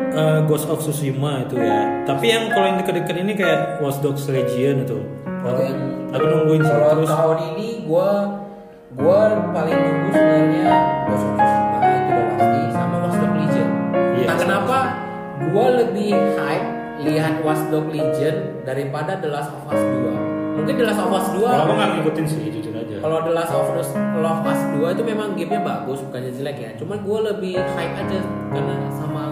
eh, 0.10 0.40
Ghost 0.44 0.66
of 0.66 0.80
Tsushima 0.80 1.46
itu 1.46 1.56
ya. 1.56 2.04
Tapi 2.04 2.26
yang 2.26 2.50
kalau 2.50 2.66
yang 2.68 2.78
deket-deket 2.78 3.16
ini 3.18 3.34
kayak 3.34 3.80
Watch 3.80 4.02
Dogs 4.02 4.26
Legion 4.28 4.84
itu. 4.84 4.98
Kalau 5.40 5.60
yang 5.60 5.80
aku 6.10 6.26
nungguin 6.26 6.62
sih 6.62 6.72
Kalau 6.72 6.90
terus. 6.94 7.10
tahun 7.10 7.38
ini 7.54 7.68
gua 7.84 8.10
gua 8.92 9.20
paling 9.50 9.78
nunggu 9.78 10.10
sebenarnya 10.10 10.68
Ghost 11.06 11.26
of 11.26 11.34
Tsushima 11.36 11.78
itu 11.90 12.10
udah 12.12 12.26
pasti 12.30 12.62
sama 12.70 12.96
Watch 13.00 13.18
Dogs 13.18 13.36
Legion. 13.36 13.70
Iya, 14.14 14.26
Entah 14.26 14.38
kenapa 14.38 14.78
gua 15.50 15.66
lebih 15.78 16.10
hype 16.36 16.68
lihat 17.02 17.34
Watch 17.40 17.64
Dogs 17.68 17.90
Legion 17.90 18.36
daripada 18.62 19.12
The 19.18 19.30
Last 19.30 19.50
of 19.50 19.64
Us 19.66 19.80
2. 19.80 20.58
Mungkin 20.58 20.74
The 20.76 20.86
Last 20.86 21.00
of 21.00 21.10
Us 21.10 21.28
2 21.32 21.40
Kalau 21.40 21.74
nggak 21.74 21.90
ngikutin 21.96 22.26
sih 22.28 22.42
jujur 22.52 22.74
aja. 22.76 22.96
kalau 23.00 23.18
The 23.24 23.32
Last 23.32 23.54
of 23.54 23.68
Us, 23.72 23.90
Love 23.96 24.44
Us 24.44 24.62
2 24.76 24.92
itu 24.92 25.04
memang 25.04 25.28
gamenya 25.32 25.62
bagus 25.62 26.04
bukannya 26.04 26.32
jelek 26.32 26.58
ya. 26.58 26.72
Cuman 26.76 27.00
gua 27.00 27.32
lebih 27.32 27.56
hype 27.56 27.96
aja 27.96 28.20
karena 28.52 28.76
sama 28.92 29.29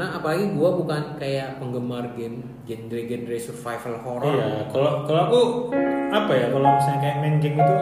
Karena 0.00 0.16
apalagi 0.16 0.56
gua 0.56 0.80
bukan 0.80 1.02
kayak 1.20 1.60
penggemar 1.60 2.16
game 2.16 2.40
genre-genre 2.64 3.36
survival 3.36 4.00
horror. 4.00 4.32
Iya, 4.32 4.64
kalau 4.72 5.04
kalau 5.04 5.20
aku 5.28 5.40
apa 6.08 6.32
ya 6.32 6.46
kalau 6.48 6.72
misalnya 6.72 7.00
kayak 7.04 7.16
main 7.20 7.36
game 7.36 7.60
itu 7.60 7.74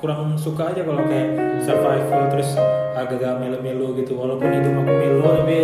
kurang 0.00 0.32
suka 0.40 0.72
aja 0.72 0.80
kalau 0.80 1.04
kayak 1.04 1.28
survival 1.60 2.24
terus 2.32 2.56
agak-agak 2.96 3.36
melo-melo 3.36 3.92
gitu 4.00 4.16
walaupun 4.16 4.48
itu 4.48 4.64
aku 4.72 4.92
melo 4.96 5.28
tapi 5.44 5.58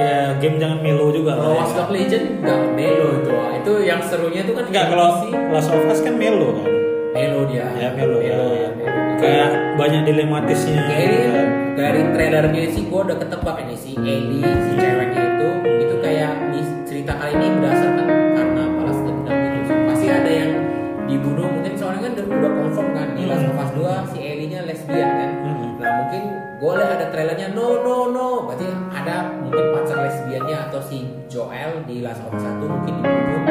ya 0.00 0.32
game 0.40 0.56
jangan 0.56 0.80
melo 0.80 1.12
juga 1.12 1.36
Kalau 1.36 1.52
ya. 1.52 1.60
Dogs 1.68 1.92
Legend 1.92 2.24
nggak 2.40 2.60
melo 2.72 3.08
itu. 3.20 3.30
Itu 3.60 3.72
yang 3.84 4.00
serunya 4.00 4.40
tuh 4.48 4.54
kan 4.56 4.64
enggak 4.64 4.86
kalau 4.88 5.28
Last 5.52 5.68
of 5.68 5.84
Us 5.92 6.00
kan 6.00 6.16
melo 6.16 6.56
kan 6.56 6.64
melo 7.12 7.40
dia. 7.44 7.68
ya 7.76 7.92
melo 7.92 8.16
ya 8.24 8.32
ya. 8.32 8.70
melo. 8.72 8.96
kayak 9.20 9.76
banyak 9.76 10.08
dilematisnya 10.08 10.88
Kayak 10.88 11.04
gitu 11.04 11.16
ini 11.20 11.28
kan. 11.36 11.46
dari 11.76 12.00
trailernya 12.16 12.62
sih 12.72 12.82
gue 12.88 13.00
udah 13.04 13.16
ketebak 13.20 13.56
ini 13.60 13.76
si 13.76 13.92
Ellie 13.92 14.40
si 14.40 14.72
ceweknya 14.80 15.19
trailernya 27.30 27.54
no 27.54 27.78
no 27.86 27.96
no. 28.10 28.28
Berarti 28.50 28.66
ada 28.90 29.30
mungkin 29.38 29.64
pacar 29.70 30.02
lesbiannya 30.02 30.56
atau 30.66 30.82
si 30.82 31.06
Joel 31.30 31.86
di 31.86 32.02
Last 32.02 32.26
of 32.26 32.34
Us 32.34 32.42
1 32.42 32.58
mungkin 32.58 32.94
dibunuh 32.98 33.42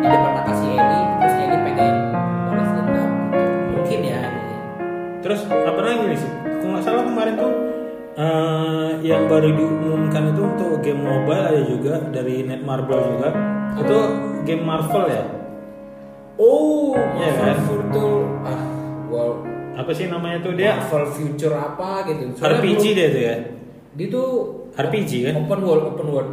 di 0.00 0.06
depan 0.08 0.30
mata 0.32 0.52
si 0.56 0.66
Ellie 0.72 1.04
terus 1.20 1.34
Ellie 1.36 1.60
pengen 1.68 1.94
balas 2.48 2.70
dendam. 2.72 3.10
Gitu. 3.36 3.72
mungkin 3.76 4.00
ya 4.00 4.20
terus 5.20 5.40
apa 5.52 5.80
lagi 5.84 6.04
nih 6.08 6.18
sih 6.18 6.32
kalau 6.48 6.70
nggak 6.72 6.84
salah 6.88 7.04
kemarin 7.04 7.34
tuh 7.36 7.52
eh, 8.16 8.88
yang 9.04 9.22
baru 9.28 9.48
diumumkan 9.52 10.22
itu 10.32 10.40
untuk 10.40 10.70
game 10.80 11.02
mobile 11.04 11.44
ada 11.44 11.60
juga 11.60 11.94
dari 12.08 12.40
Netmarble 12.40 13.00
juga. 13.04 13.28
Itu 13.76 13.98
game 14.48 14.64
Marvel 14.64 15.04
ya? 15.12 15.24
Oh, 16.40 16.96
Iya 16.96 17.28
Marvel 17.36 17.44
kan? 17.44 17.56
Future 17.68 18.16
ah, 18.48 18.62
gua 19.12 19.55
apa 19.76 19.90
sih 19.90 20.06
namanya 20.06 20.40
tuh 20.40 20.52
dia 20.52 20.72
Marvel 20.74 21.06
Future 21.06 21.52
apa 21.52 21.88
gitu. 22.06 22.22
Soalnya 22.34 22.58
RPG 22.58 22.82
belum- 22.82 22.96
dia 22.96 23.08
tuh 23.08 23.22
ya 23.22 23.36
Dia 23.92 24.06
tuh 24.10 24.28
RPG 24.74 25.10
kan 25.22 25.34
open 25.38 25.60
world, 25.62 25.84
open 25.86 26.06
world. 26.10 26.30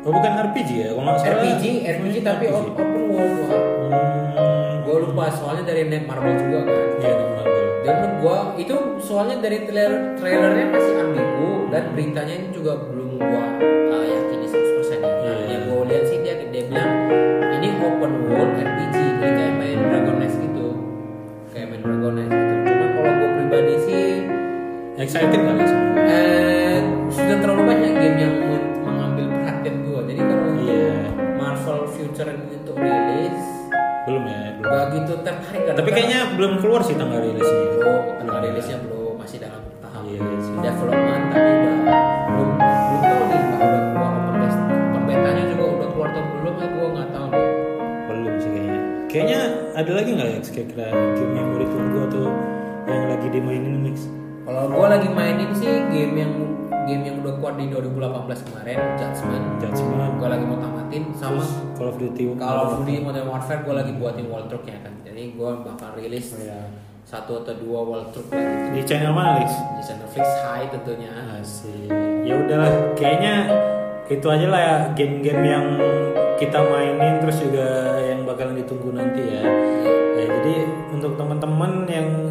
oh 0.00 0.10
bukan 0.12 0.32
RPG 0.44 0.70
ya 0.76 0.88
kalau 0.90 1.02
nggak 1.04 1.18
salah 1.18 1.38
RPG, 1.40 1.64
RPG 1.84 2.16
tapi 2.22 2.44
RPG. 2.44 2.66
open 2.72 2.86
world 3.08 3.32
gua. 3.36 3.50
hmm, 3.50 4.74
Gua 4.80 4.96
lupa 5.00 5.24
soalnya 5.28 5.64
dari 5.64 5.82
Net 5.84 6.04
Marvel 6.04 6.34
juga 6.36 6.58
kan. 6.62 6.74
iya 6.96 7.12
Netmarble 7.12 7.64
Dan 7.82 7.94
gua 8.16 8.36
itu 8.56 8.76
soalnya 8.98 9.36
dari 9.40 9.58
trailer 9.62 9.92
trailernya 10.14 10.66
masih 10.68 10.94
ambigu 10.96 11.50
dan 11.68 11.82
beritanya 11.92 12.34
ini 12.36 12.48
juga 12.50 12.72
belum 12.80 13.08
gua 13.16 13.42
uh, 13.88 14.04
yakini 14.04 14.46
100% 14.48 14.75
Nest 22.10 22.28
gitu. 22.28 22.54
Cuma 22.64 22.86
kalau 22.90 23.10
gua 23.12 23.28
pribadi 23.34 23.74
sih 23.82 24.04
excited 24.96 25.34
kali 25.36 25.62
sama 25.62 25.84
gue 25.92 26.02
eh 26.06 26.78
sudah 27.08 27.36
terlalu 27.38 27.62
banyak 27.64 27.92
game 27.94 28.18
yang 28.18 28.34
men- 28.42 28.74
mengambil 28.80 29.26
perhatian 29.30 29.76
gua. 29.82 30.00
Jadi 30.02 30.20
kalau 30.22 30.46
Iya. 30.56 30.94
Marvel 31.36 31.80
Future 31.88 32.30
untuk 32.32 32.76
rilis 32.76 33.38
belum 34.04 34.22
ya 34.22 34.38
belum 34.56 34.70
gak 34.70 34.86
gitu 34.94 35.12
tertarik 35.20 35.62
tapi 35.68 35.90
kayaknya 35.90 36.20
belum 36.32 36.52
keluar 36.56 36.78
sih 36.80 36.94
tanggal 36.94 37.18
rilisnya 37.18 37.58
belum 37.74 38.02
tanggal 38.16 38.38
rilisnya 38.40 38.78
belum 38.80 39.14
masih 39.18 39.38
dalam 39.40 39.62
tahap 39.80 40.02
Iya, 40.06 40.22
sih. 40.38 40.54
development 40.56 41.25
ada 49.76 49.90
lagi 49.92 50.10
nggak 50.16 50.28
ya 50.30 50.38
kira-kira 50.40 50.86
game 51.14 51.32
yang 51.36 51.46
mau 51.52 51.58
ditunggu 51.60 51.98
atau 52.08 52.24
yang 52.86 53.04
lagi 53.12 53.28
dimainin 53.28 53.76
mix? 53.84 54.08
Kalau 54.46 54.72
gua 54.72 54.86
lagi 54.88 55.08
mainin 55.10 55.50
sih 55.52 55.68
game 55.90 56.14
yang 56.16 56.32
game 56.86 57.02
yang 57.02 57.16
udah 57.20 57.34
keluar 57.36 57.54
di 57.58 57.66
2018 57.68 58.46
kemarin 58.46 58.78
Judgment. 58.96 59.44
Judgment. 59.60 60.12
Gua 60.16 60.28
lagi 60.32 60.44
mau 60.46 60.56
tamatin 60.56 61.02
sama 61.12 61.42
terus 61.42 61.50
Call 61.76 61.88
of 61.92 61.96
Duty 61.98 62.22
kalau 62.38 62.62
Duty 62.80 62.94
Modern 63.04 63.28
Warfare 63.28 63.60
gua 63.66 63.74
lagi 63.84 63.92
buatin 63.92 64.26
walkthrough-nya 64.26 64.76
kan. 64.80 64.94
Jadi 65.04 65.22
gua 65.36 65.60
bakal 65.60 65.92
rilis 65.92 66.26
Oh, 66.32 66.40
ya. 66.40 66.60
satu 67.04 67.44
atau 67.44 67.54
dua 67.54 67.80
walkthrough 67.84 68.32
lah 68.32 68.40
gitu 68.40 68.68
di 68.72 68.82
channel 68.82 69.12
mana 69.12 69.38
Lex? 69.38 69.50
di 69.52 69.82
Netflix 69.92 70.26
High 70.40 70.66
tentunya. 70.72 71.12
Asik. 71.36 71.86
Ya 72.24 72.34
udahlah, 72.34 72.72
kayaknya 72.96 73.34
itu 74.06 74.26
aja 74.30 74.46
lah 74.46 74.60
ya 74.62 74.76
game-game 74.94 75.42
yang 75.42 75.66
kita 76.38 76.62
mainin 76.62 77.18
terus 77.18 77.42
juga 77.42 77.98
yang 78.06 78.22
bakalan 78.22 78.54
ditunggu 78.54 78.94
nanti 78.94 79.22
ya. 79.24 79.42
Ya, 80.16 80.24
jadi 80.30 80.54
untuk 80.94 81.18
teman-teman 81.18 81.90
yang 81.90 82.30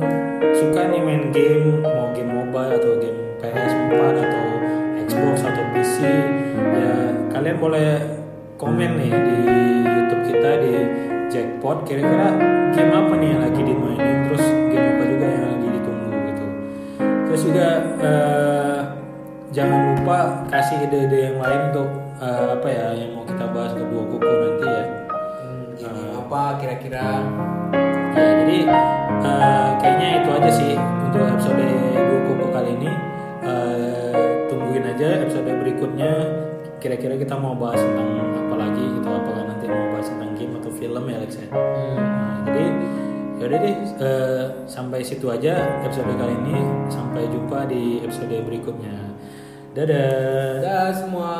suka 0.55 0.87
nih 0.87 1.01
main 1.03 1.35
game, 1.35 1.83
mau 1.83 2.15
game 2.15 2.31
mobile 2.31 2.71
atau 2.79 2.91
game 3.03 3.19
PS4 3.43 3.91
atau 4.23 4.45
Xbox 5.03 5.35
atau 5.43 5.63
PC, 5.75 5.95
ya 6.55 6.91
kalian 7.35 7.57
boleh 7.59 7.99
komen 8.55 8.91
nih 8.95 9.11
di 9.11 9.37
YouTube 9.83 10.23
kita 10.31 10.51
di 10.63 10.73
Jackpot 11.27 11.83
kira-kira 11.83 12.31
game 12.71 12.93
apa 12.95 13.13
nih 13.19 13.29
yang 13.35 13.41
lagi 13.43 13.61
dimainin 13.61 14.17
terus 14.31 14.45
game 14.71 14.87
apa 14.95 15.03
juga 15.11 15.25
yang 15.27 15.45
lagi 15.51 15.67
ditunggu 15.75 16.11
gitu. 16.31 16.45
Terus 17.27 17.41
juga 17.51 17.67
eh, 17.99 18.79
jangan 19.51 19.81
lupa 20.05 20.45
kasih 20.53 20.85
ide-ide 20.85 21.33
yang 21.33 21.41
lain 21.41 21.73
untuk 21.73 21.89
eh, 22.21 22.47
apa 22.53 22.67
ya 22.69 22.93
yang 22.93 23.17
mau 23.17 23.25
kita 23.25 23.41
bahas 23.49 23.73
kedua 23.73 24.05
kuku 24.05 24.33
nanti 24.37 24.65
ya. 24.69 24.85
Hmm, 25.17 25.65
game 25.81 25.89
apa 26.21 26.41
kira-kira 26.61 27.05
Ya 28.13 28.25
jadi 28.45 28.57
eh, 29.25 29.69
kayaknya 29.81 30.07
itu 30.21 30.29
aja 30.29 30.49
sih 30.53 30.77
untuk 30.77 31.25
episode 31.25 31.65
dua 31.97 32.21
kuku 32.21 32.45
kali 32.53 32.69
ini. 32.77 32.91
Eh, 33.49 34.45
tungguin 34.45 34.85
aja 34.85 35.25
episode 35.25 35.49
berikutnya. 35.49 36.13
Kira-kira 36.77 37.17
kita 37.17 37.33
mau 37.41 37.57
bahas 37.57 37.81
tentang 37.81 38.29
apa 38.45 38.55
lagi 38.61 38.85
gitu 38.85 39.09
apakah 39.09 39.41
nanti 39.41 39.65
mau 39.65 39.89
bahas 39.89 40.05
tentang 40.05 40.37
game 40.37 40.53
atau 40.61 40.69
film 40.69 41.03
ya 41.09 41.15
Alex 41.17 41.31
ya. 41.41 41.47
hmm, 41.49 41.97
Nah, 41.97 42.37
jadi 42.45 42.65
yaudah 43.41 43.57
deh 43.57 43.75
eh, 44.05 44.45
sampai 44.69 45.01
situ 45.01 45.33
aja 45.33 45.81
episode 45.81 46.13
kali 46.13 46.37
ini 46.45 46.61
sampai 46.93 47.25
jumpa 47.25 47.65
di 47.65 48.05
episode 48.05 48.37
berikutnya 48.45 49.14
Dadah. 49.75 50.63
Dadah 50.63 50.87
semua. 50.95 51.31